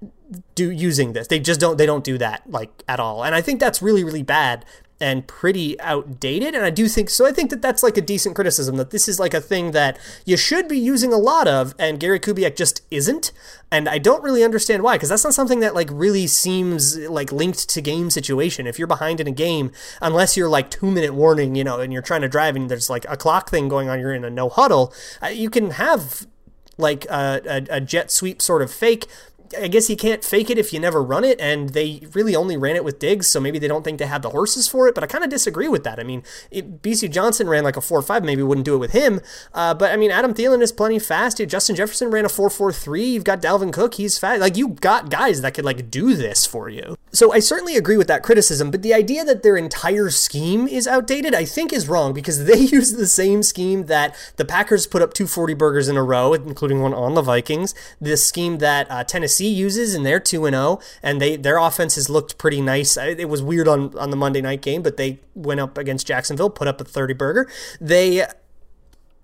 do 0.56 0.70
using 0.70 1.14
this. 1.14 1.28
They 1.28 1.40
just 1.40 1.60
don't 1.60 1.78
they 1.78 1.86
don't 1.86 2.04
do 2.04 2.18
that 2.18 2.50
like 2.50 2.84
at 2.88 3.00
all 3.00 3.24
and 3.24 3.34
i 3.34 3.42
think 3.42 3.60
that's 3.60 3.82
really 3.82 4.04
really 4.04 4.24
bad 4.24 4.66
and 5.02 5.28
pretty 5.28 5.80
outdated. 5.80 6.54
And 6.54 6.66
I 6.66 6.70
do 6.70 6.88
think 6.88 7.10
so. 7.10 7.26
I 7.26 7.32
think 7.32 7.50
that 7.50 7.62
that's 7.62 7.84
like 7.84 7.98
a 7.98 8.02
decent 8.02 8.36
criticism 8.36 8.76
that 8.78 8.92
this 8.92 9.08
is 9.08 9.20
like 9.20 9.34
a 9.34 9.42
thing 9.42 9.72
that 9.72 9.98
you 10.26 10.36
should 10.36 10.68
be 10.68 10.78
using 10.78 11.14
a 11.14 11.18
lot 11.18 11.48
of, 11.48 11.74
and 11.80 12.00
Gary 12.00 12.20
Kubiak 12.20 12.56
just 12.56 12.82
isn't. 12.92 13.32
And 13.72 13.88
I 13.88 13.98
don't 13.98 14.24
really 14.24 14.44
understand 14.44 14.84
why, 14.84 14.96
because 14.96 15.10
that's 15.10 15.24
not 15.24 15.34
something 15.34 15.60
that 15.60 15.76
like 15.76 15.90
really 15.92 16.28
seems 16.28 16.98
like 16.98 17.32
linked 17.32 17.70
to 17.70 17.82
game 17.82 18.10
situation. 18.10 18.68
If 18.68 18.78
you're 18.78 18.88
behind 18.88 19.22
in 19.22 19.28
a 19.28 19.32
game, 19.32 19.72
unless 20.02 20.36
you're 20.36 20.50
like 20.50 20.70
two 20.70 20.92
minute 20.92 21.14
warning, 21.14 21.56
you 21.56 21.64
know, 21.64 21.80
and 21.80 21.94
you're 21.94 22.02
trying 22.02 22.22
to 22.22 22.30
drive 22.30 22.56
and 22.56 22.70
there's 22.70 22.90
like 22.90 23.06
a 23.08 23.16
clock 23.16 23.50
thing 23.50 23.70
going 23.70 23.88
on, 23.88 24.00
you're 24.00 24.14
in 24.14 24.26
a 24.26 24.30
no 24.30 24.50
huddle, 24.50 24.94
uh, 25.24 25.28
you 25.28 25.50
can 25.50 25.72
have 25.72 26.28
like 26.78 27.06
a, 27.06 27.42
a, 27.46 27.76
a, 27.78 27.82
jet 27.82 28.10
sweep 28.10 28.42
sort 28.42 28.62
of 28.62 28.72
fake 28.72 29.06
I 29.58 29.68
guess 29.68 29.88
he 29.88 29.96
can't 29.96 30.24
fake 30.24 30.50
it 30.50 30.58
if 30.58 30.74
you 30.74 30.80
never 30.80 31.02
run 31.02 31.24
it, 31.24 31.40
and 31.40 31.70
they 31.70 32.02
really 32.14 32.36
only 32.36 32.58
ran 32.58 32.76
it 32.76 32.84
with 32.84 33.00
Diggs, 33.00 33.28
so 33.28 33.40
maybe 33.40 33.60
they 33.60 33.68
don't 33.68 33.84
think 33.84 34.00
they 34.00 34.06
have 34.06 34.22
the 34.22 34.30
horses 34.30 34.68
for 34.68 34.88
it. 34.88 34.96
But 34.96 35.04
I 35.04 35.08
kind 35.08 35.24
of 35.24 35.30
disagree 35.30 35.68
with 35.68 35.84
that. 35.84 36.00
I 36.00 36.04
mean, 36.04 36.24
it, 36.52 36.82
Bisi 36.82 37.10
Johnson 37.10 37.50
ran 37.50 37.64
like 37.64 37.78
a 37.78 37.82
four 37.82 38.02
five, 38.02 38.24
maybe 38.24 38.44
wouldn't 38.44 38.66
do 38.66 38.76
it 38.76 38.80
with 38.80 38.92
him. 38.92 39.22
Uh, 39.54 39.74
but 39.74 39.92
I 39.92 39.98
mean, 39.98 40.12
Adam 40.12 40.34
Thielen 40.34 40.62
is 40.62 40.72
plenty 40.72 41.00
fast. 41.00 41.38
Justin 41.48 41.76
Jefferson 41.76 42.12
ran 42.12 42.26
a 42.26 42.30
four 42.30 42.50
four 42.50 42.72
three. 42.72 43.06
You've 43.06 43.24
got 43.24 43.42
Dalvin 43.42 43.74
Cook, 43.74 43.96
he's 43.96 44.18
fast. 44.18 44.42
Like 44.42 44.58
you 44.58 44.70
got 44.70 45.10
guys 45.10 45.42
that 45.42 45.54
could 45.54 45.66
like 45.66 45.90
do 45.90 46.16
this 46.16 46.46
for 46.46 46.70
you. 46.70 46.98
So 47.12 47.34
I 47.34 47.40
certainly 47.40 47.76
agree 47.76 47.98
with 47.98 48.08
that 48.08 48.22
criticism. 48.24 48.70
But 48.70 48.84
the 48.84 48.94
idea 48.94 49.26
that 49.26 49.42
their 49.42 49.58
entire 49.58 50.10
scheme 50.12 50.68
is 50.68 50.88
outdated, 50.88 51.34
I 51.34 51.46
think, 51.46 51.74
is 51.74 51.88
wrong 51.88 52.14
because 52.14 52.46
they 52.46 52.60
use 52.60 52.92
the 52.92 53.08
same 53.08 53.42
scheme 53.42 53.86
that 53.86 54.16
the 54.36 54.46
Packers 54.46 54.86
put 54.86 55.02
up 55.02 55.14
240 55.14 55.54
burgers 55.56 55.88
in 55.88 55.98
a 55.98 56.04
row, 56.04 56.34
including 56.34 56.82
one 56.82 56.94
on 56.94 57.16
the 57.16 57.22
Vikings. 57.22 57.74
This 58.00 58.26
scheme 58.26 58.60
that 58.60 58.90
uh, 58.92 59.04
Tennessee 59.04 59.39
uses 59.48 59.94
their 59.94 60.04
they're 60.04 60.20
2 60.20 60.46
and 60.46 60.56
0 60.56 60.80
and 61.04 61.22
they 61.22 61.36
their 61.36 61.58
offense 61.58 61.96
has 61.96 62.10
looked 62.10 62.38
pretty 62.38 62.62
nice. 62.62 62.98
It 62.98 63.30
was 63.30 63.42
weird 63.42 63.68
on 63.68 63.98
on 63.98 64.10
the 64.10 64.18
Monday 64.18 64.42
night 64.42 64.62
game, 64.62 64.82
but 64.82 64.98
they 64.98 65.20
went 65.36 65.60
up 65.60 65.78
against 65.78 66.08
Jacksonville, 66.08 66.50
put 66.50 66.68
up 66.68 66.82
a 66.82 66.84
30 66.84 67.14
burger. 67.14 67.50
They 67.80 68.26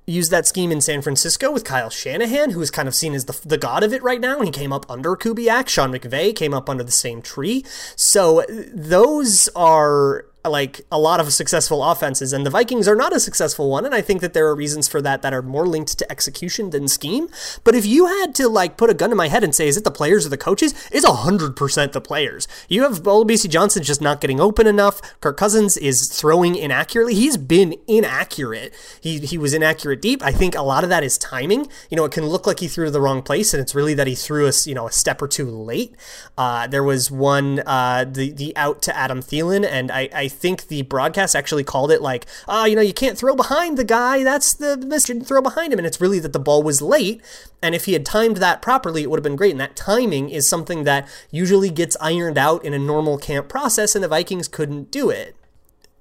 used 0.07 0.31
that 0.31 0.45
scheme 0.45 0.71
in 0.71 0.81
San 0.81 1.01
Francisco 1.01 1.51
with 1.51 1.63
Kyle 1.63 1.89
Shanahan, 1.89 2.51
who 2.51 2.61
is 2.61 2.69
kind 2.69 2.87
of 2.87 2.95
seen 2.95 3.13
as 3.13 3.25
the, 3.25 3.39
the 3.47 3.57
god 3.57 3.83
of 3.83 3.91
it 3.91 4.03
right 4.03 4.21
now. 4.21 4.37
And 4.37 4.45
he 4.45 4.51
came 4.51 4.71
up 4.71 4.89
under 4.89 5.15
Kubiak. 5.15 5.67
Sean 5.67 5.91
McVay 5.91 6.35
came 6.35 6.53
up 6.53 6.69
under 6.69 6.83
the 6.83 6.91
same 6.91 7.21
tree. 7.21 7.65
So 7.95 8.45
those 8.71 9.49
are 9.55 10.25
like 10.47 10.81
a 10.91 10.99
lot 10.99 11.19
of 11.19 11.33
successful 11.33 11.83
offenses, 11.83 12.33
and 12.33 12.45
the 12.45 12.49
Vikings 12.49 12.87
are 12.87 12.95
not 12.95 13.15
a 13.15 13.19
successful 13.19 13.69
one. 13.69 13.85
And 13.85 13.95
I 13.95 14.01
think 14.01 14.21
that 14.21 14.33
there 14.33 14.47
are 14.47 14.55
reasons 14.55 14.87
for 14.87 15.01
that 15.01 15.21
that 15.21 15.33
are 15.33 15.41
more 15.41 15.67
linked 15.67 15.97
to 15.99 16.11
execution 16.11 16.69
than 16.69 16.87
scheme. 16.87 17.27
But 17.63 17.75
if 17.75 17.85
you 17.85 18.07
had 18.07 18.35
to 18.35 18.47
like 18.47 18.77
put 18.77 18.89
a 18.89 18.93
gun 18.93 19.09
to 19.09 19.15
my 19.15 19.27
head 19.27 19.43
and 19.43 19.53
say, 19.53 19.67
is 19.67 19.77
it 19.77 19.83
the 19.83 19.91
players 19.91 20.25
or 20.25 20.29
the 20.29 20.37
coaches? 20.37 20.73
It's 20.91 21.05
hundred 21.05 21.55
percent 21.55 21.93
the 21.93 22.01
players. 22.01 22.47
You 22.69 22.83
have 22.83 23.03
Olabisi 23.03 23.49
Johnson 23.49 23.83
just 23.83 24.01
not 24.01 24.21
getting 24.21 24.39
open 24.39 24.67
enough. 24.67 25.01
Kirk 25.21 25.37
Cousins 25.37 25.77
is 25.77 26.07
throwing 26.09 26.55
inaccurately. 26.55 27.15
He's 27.15 27.37
been 27.37 27.75
inaccurate. 27.87 28.73
He 29.01 29.19
he 29.19 29.37
was 29.37 29.53
inaccurate 29.53 30.01
deep. 30.01 30.23
I 30.23 30.31
think 30.31 30.55
a 30.55 30.61
lot 30.61 30.83
of 30.83 30.89
that 30.89 31.03
is 31.03 31.17
timing. 31.17 31.67
You 31.89 31.97
know, 31.97 32.05
it 32.05 32.11
can 32.11 32.25
look 32.25 32.45
like 32.45 32.59
he 32.59 32.67
threw 32.67 32.85
to 32.85 32.91
the 32.91 33.01
wrong 33.01 33.21
place, 33.21 33.53
and 33.53 33.61
it's 33.61 33.73
really 33.73 33.93
that 33.95 34.07
he 34.07 34.15
threw 34.15 34.47
us, 34.47 34.67
you 34.67 34.75
know, 34.75 34.87
a 34.87 34.91
step 34.91 35.21
or 35.21 35.27
two 35.27 35.49
late. 35.49 35.95
Uh, 36.37 36.67
there 36.67 36.83
was 36.83 37.09
one 37.09 37.61
uh, 37.65 38.05
the 38.07 38.31
the 38.31 38.55
out 38.55 38.81
to 38.83 38.95
Adam 38.95 39.21
Thielen, 39.21 39.65
and 39.65 39.91
I 39.91 40.09
I 40.13 40.27
think 40.35 40.67
the 40.67 40.83
broadcast 40.83 41.35
actually 41.35 41.63
called 41.63 41.91
it 41.91 42.01
like, 42.01 42.25
ah, 42.47 42.61
oh, 42.61 42.65
you 42.65 42.75
know, 42.75 42.81
you 42.81 42.93
can't 42.93 43.17
throw 43.17 43.35
behind 43.35 43.77
the 43.77 43.83
guy. 43.83 44.23
That's 44.23 44.53
the 44.53 44.77
miss. 44.77 45.05
Throw 45.05 45.41
behind 45.41 45.73
him, 45.73 45.79
and 45.79 45.85
it's 45.87 46.01
really 46.01 46.19
that 46.19 46.33
the 46.33 46.39
ball 46.39 46.63
was 46.63 46.81
late. 46.81 47.21
And 47.61 47.73
if 47.73 47.85
he 47.85 47.93
had 47.93 48.05
timed 48.05 48.37
that 48.37 48.61
properly, 48.61 49.03
it 49.03 49.09
would 49.09 49.17
have 49.17 49.23
been 49.23 49.35
great. 49.35 49.51
And 49.51 49.59
that 49.59 49.75
timing 49.75 50.29
is 50.29 50.47
something 50.47 50.83
that 50.83 51.07
usually 51.31 51.69
gets 51.69 51.97
ironed 52.01 52.37
out 52.37 52.63
in 52.65 52.73
a 52.73 52.79
normal 52.79 53.17
camp 53.17 53.49
process, 53.49 53.95
and 53.95 54.03
the 54.03 54.07
Vikings 54.07 54.47
couldn't 54.47 54.91
do 54.91 55.09
it. 55.09 55.35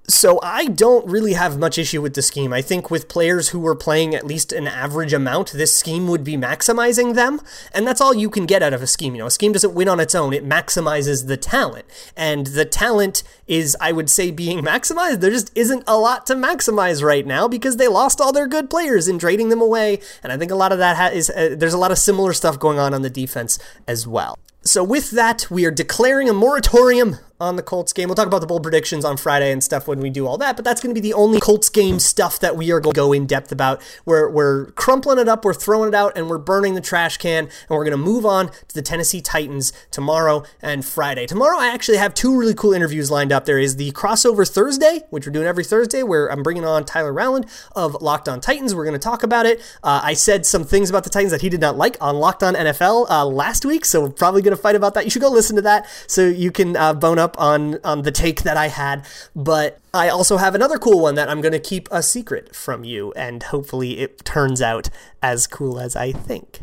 So 0.07 0.39
I 0.43 0.67
don't 0.67 1.07
really 1.07 1.33
have 1.33 1.57
much 1.57 1.79
issue 1.79 1.99
with 1.99 2.13
the 2.13 2.21
scheme. 2.21 2.53
I 2.53 2.61
think 2.61 2.91
with 2.91 3.07
players 3.07 3.49
who 3.49 3.59
were 3.59 3.75
playing 3.75 4.13
at 4.13 4.25
least 4.25 4.53
an 4.53 4.67
average 4.67 5.13
amount, 5.13 5.51
this 5.51 5.73
scheme 5.73 6.07
would 6.07 6.23
be 6.23 6.37
maximizing 6.37 7.15
them, 7.15 7.41
and 7.73 7.87
that's 7.87 7.99
all 7.99 8.13
you 8.13 8.29
can 8.29 8.45
get 8.45 8.61
out 8.61 8.73
of 8.73 8.83
a 8.83 8.87
scheme. 8.87 9.15
You 9.15 9.19
know, 9.19 9.25
a 9.25 9.31
scheme 9.31 9.51
doesn't 9.51 9.73
win 9.73 9.89
on 9.89 9.99
its 9.99 10.13
own; 10.13 10.31
it 10.31 10.47
maximizes 10.47 11.25
the 11.25 11.37
talent, 11.37 11.85
and 12.15 12.47
the 12.47 12.65
talent 12.65 13.23
is, 13.47 13.75
I 13.81 13.91
would 13.91 14.09
say, 14.11 14.29
being 14.29 14.59
maximized. 14.63 15.21
There 15.21 15.31
just 15.31 15.51
isn't 15.55 15.83
a 15.87 15.97
lot 15.97 16.27
to 16.27 16.35
maximize 16.35 17.01
right 17.01 17.25
now 17.25 17.47
because 17.47 17.77
they 17.77 17.87
lost 17.87 18.21
all 18.21 18.31
their 18.31 18.47
good 18.47 18.69
players 18.69 19.07
in 19.07 19.17
trading 19.17 19.49
them 19.49 19.61
away, 19.61 19.99
and 20.21 20.31
I 20.31 20.37
think 20.37 20.51
a 20.51 20.55
lot 20.55 20.71
of 20.71 20.77
that 20.77 21.15
is 21.15 21.31
uh, 21.31 21.55
there's 21.57 21.73
a 21.73 21.79
lot 21.79 21.91
of 21.91 21.97
similar 21.97 22.33
stuff 22.33 22.59
going 22.59 22.77
on 22.77 22.93
on 22.93 23.01
the 23.01 23.09
defense 23.09 23.57
as 23.87 24.05
well. 24.05 24.37
So, 24.67 24.83
with 24.83 25.11
that, 25.11 25.45
we 25.51 25.65
are 25.65 25.71
declaring 25.71 26.27
a 26.27 26.33
moratorium 26.33 27.17
on 27.39 27.57
the 27.57 27.63
Colts 27.63 27.91
game. 27.91 28.07
We'll 28.07 28.15
talk 28.15 28.27
about 28.27 28.39
the 28.39 28.47
bold 28.47 28.63
predictions 28.63 29.03
on 29.03 29.17
Friday 29.17 29.51
and 29.51 29.63
stuff 29.63 29.87
when 29.87 29.99
we 29.99 30.09
do 30.09 30.25
all 30.25 30.37
that, 30.37 30.55
but 30.55 30.63
that's 30.63 30.81
going 30.81 30.95
to 30.95 30.99
be 30.99 31.05
the 31.05 31.13
only 31.13 31.39
Colts 31.39 31.69
game 31.69 31.99
stuff 31.99 32.39
that 32.39 32.55
we 32.55 32.71
are 32.71 32.79
going 32.79 32.93
to 32.93 32.97
go 32.97 33.11
in 33.11 33.25
depth 33.25 33.51
about. 33.51 33.81
We're, 34.05 34.29
we're 34.29 34.67
crumpling 34.71 35.19
it 35.19 35.27
up, 35.27 35.43
we're 35.43 35.53
throwing 35.53 35.89
it 35.89 35.95
out, 35.95 36.17
and 36.17 36.29
we're 36.29 36.37
burning 36.37 36.75
the 36.75 36.81
trash 36.81 37.17
can, 37.17 37.45
and 37.45 37.69
we're 37.69 37.83
going 37.83 37.91
to 37.91 37.97
move 37.97 38.25
on 38.25 38.47
to 38.47 38.75
the 38.75 38.81
Tennessee 38.81 39.19
Titans 39.19 39.73
tomorrow 39.91 40.43
and 40.61 40.85
Friday. 40.85 41.25
Tomorrow, 41.25 41.59
I 41.59 41.67
actually 41.67 41.97
have 41.97 42.13
two 42.13 42.37
really 42.37 42.53
cool 42.53 42.73
interviews 42.73 43.11
lined 43.11 43.33
up. 43.33 43.45
There 43.45 43.59
is 43.59 43.75
the 43.75 43.91
crossover 43.91 44.49
Thursday, 44.49 45.01
which 45.09 45.25
we're 45.25 45.33
doing 45.33 45.47
every 45.47 45.65
Thursday, 45.65 46.03
where 46.03 46.31
I'm 46.31 46.41
bringing 46.41 46.63
on 46.63 46.85
Tyler 46.85 47.11
Rowland 47.11 47.47
of 47.75 48.01
Locked 48.01 48.29
On 48.29 48.39
Titans. 48.39 48.73
We're 48.73 48.85
going 48.85 48.93
to 48.93 48.99
talk 48.99 49.23
about 49.23 49.45
it. 49.45 49.59
Uh, 49.83 49.99
I 50.01 50.13
said 50.13 50.45
some 50.45 50.63
things 50.63 50.89
about 50.89 51.03
the 51.03 51.09
Titans 51.09 51.31
that 51.31 51.41
he 51.41 51.49
did 51.49 51.59
not 51.59 51.75
like 51.75 51.97
on 51.99 52.15
Locked 52.15 52.43
On 52.43 52.53
NFL 52.55 53.09
uh, 53.09 53.25
last 53.25 53.65
week, 53.65 53.83
so 53.83 54.03
we're 54.03 54.09
probably 54.09 54.41
going 54.41 54.55
to 54.55 54.61
fight 54.61 54.75
about 54.75 54.93
that. 54.93 55.03
You 55.03 55.09
should 55.09 55.21
go 55.21 55.29
listen 55.29 55.57
to 55.57 55.61
that 55.63 55.87
so 56.07 56.25
you 56.25 56.51
can 56.51 56.77
uh, 56.77 56.93
bone 56.93 57.19
up 57.19 57.24
on, 57.37 57.79
on 57.83 58.03
the 58.03 58.11
take 58.11 58.43
that 58.43 58.57
I 58.57 58.67
had. 58.67 59.05
But 59.35 59.79
I 59.93 60.09
also 60.09 60.37
have 60.37 60.53
another 60.53 60.77
cool 60.77 61.01
one 61.01 61.15
that 61.15 61.29
I'm 61.29 61.41
going 61.41 61.51
to 61.51 61.59
keep 61.59 61.87
a 61.91 62.03
secret 62.03 62.55
from 62.55 62.83
you, 62.83 63.11
and 63.13 63.41
hopefully 63.41 63.99
it 63.99 64.23
turns 64.23 64.61
out 64.61 64.89
as 65.23 65.47
cool 65.47 65.79
as 65.79 65.95
I 65.95 66.11
think. 66.11 66.59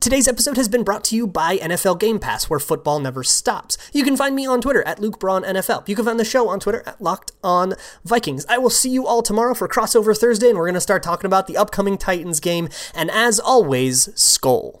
Today's 0.00 0.26
episode 0.26 0.56
has 0.56 0.66
been 0.66 0.82
brought 0.82 1.04
to 1.04 1.14
you 1.14 1.26
by 1.26 1.58
NFL 1.58 2.00
Game 2.00 2.18
Pass, 2.18 2.48
where 2.48 2.58
football 2.58 3.00
never 3.00 3.22
stops. 3.22 3.76
You 3.92 4.02
can 4.02 4.16
find 4.16 4.34
me 4.34 4.46
on 4.46 4.62
Twitter 4.62 4.82
at 4.84 4.98
Luke 4.98 5.20
Braun 5.20 5.42
NFL. 5.42 5.86
You 5.86 5.94
can 5.94 6.06
find 6.06 6.18
the 6.18 6.24
show 6.24 6.48
on 6.48 6.58
Twitter 6.58 6.82
at 6.86 7.02
Locked 7.02 7.32
On 7.44 7.74
Vikings. 8.02 8.46
I 8.48 8.56
will 8.56 8.70
see 8.70 8.88
you 8.88 9.06
all 9.06 9.20
tomorrow 9.22 9.52
for 9.52 9.68
Crossover 9.68 10.16
Thursday, 10.16 10.48
and 10.48 10.56
we're 10.56 10.64
going 10.64 10.72
to 10.72 10.80
start 10.80 11.02
talking 11.02 11.26
about 11.26 11.48
the 11.48 11.58
upcoming 11.58 11.98
Titans 11.98 12.40
game. 12.40 12.70
And 12.94 13.10
as 13.10 13.38
always, 13.38 14.06
Skol. 14.14 14.80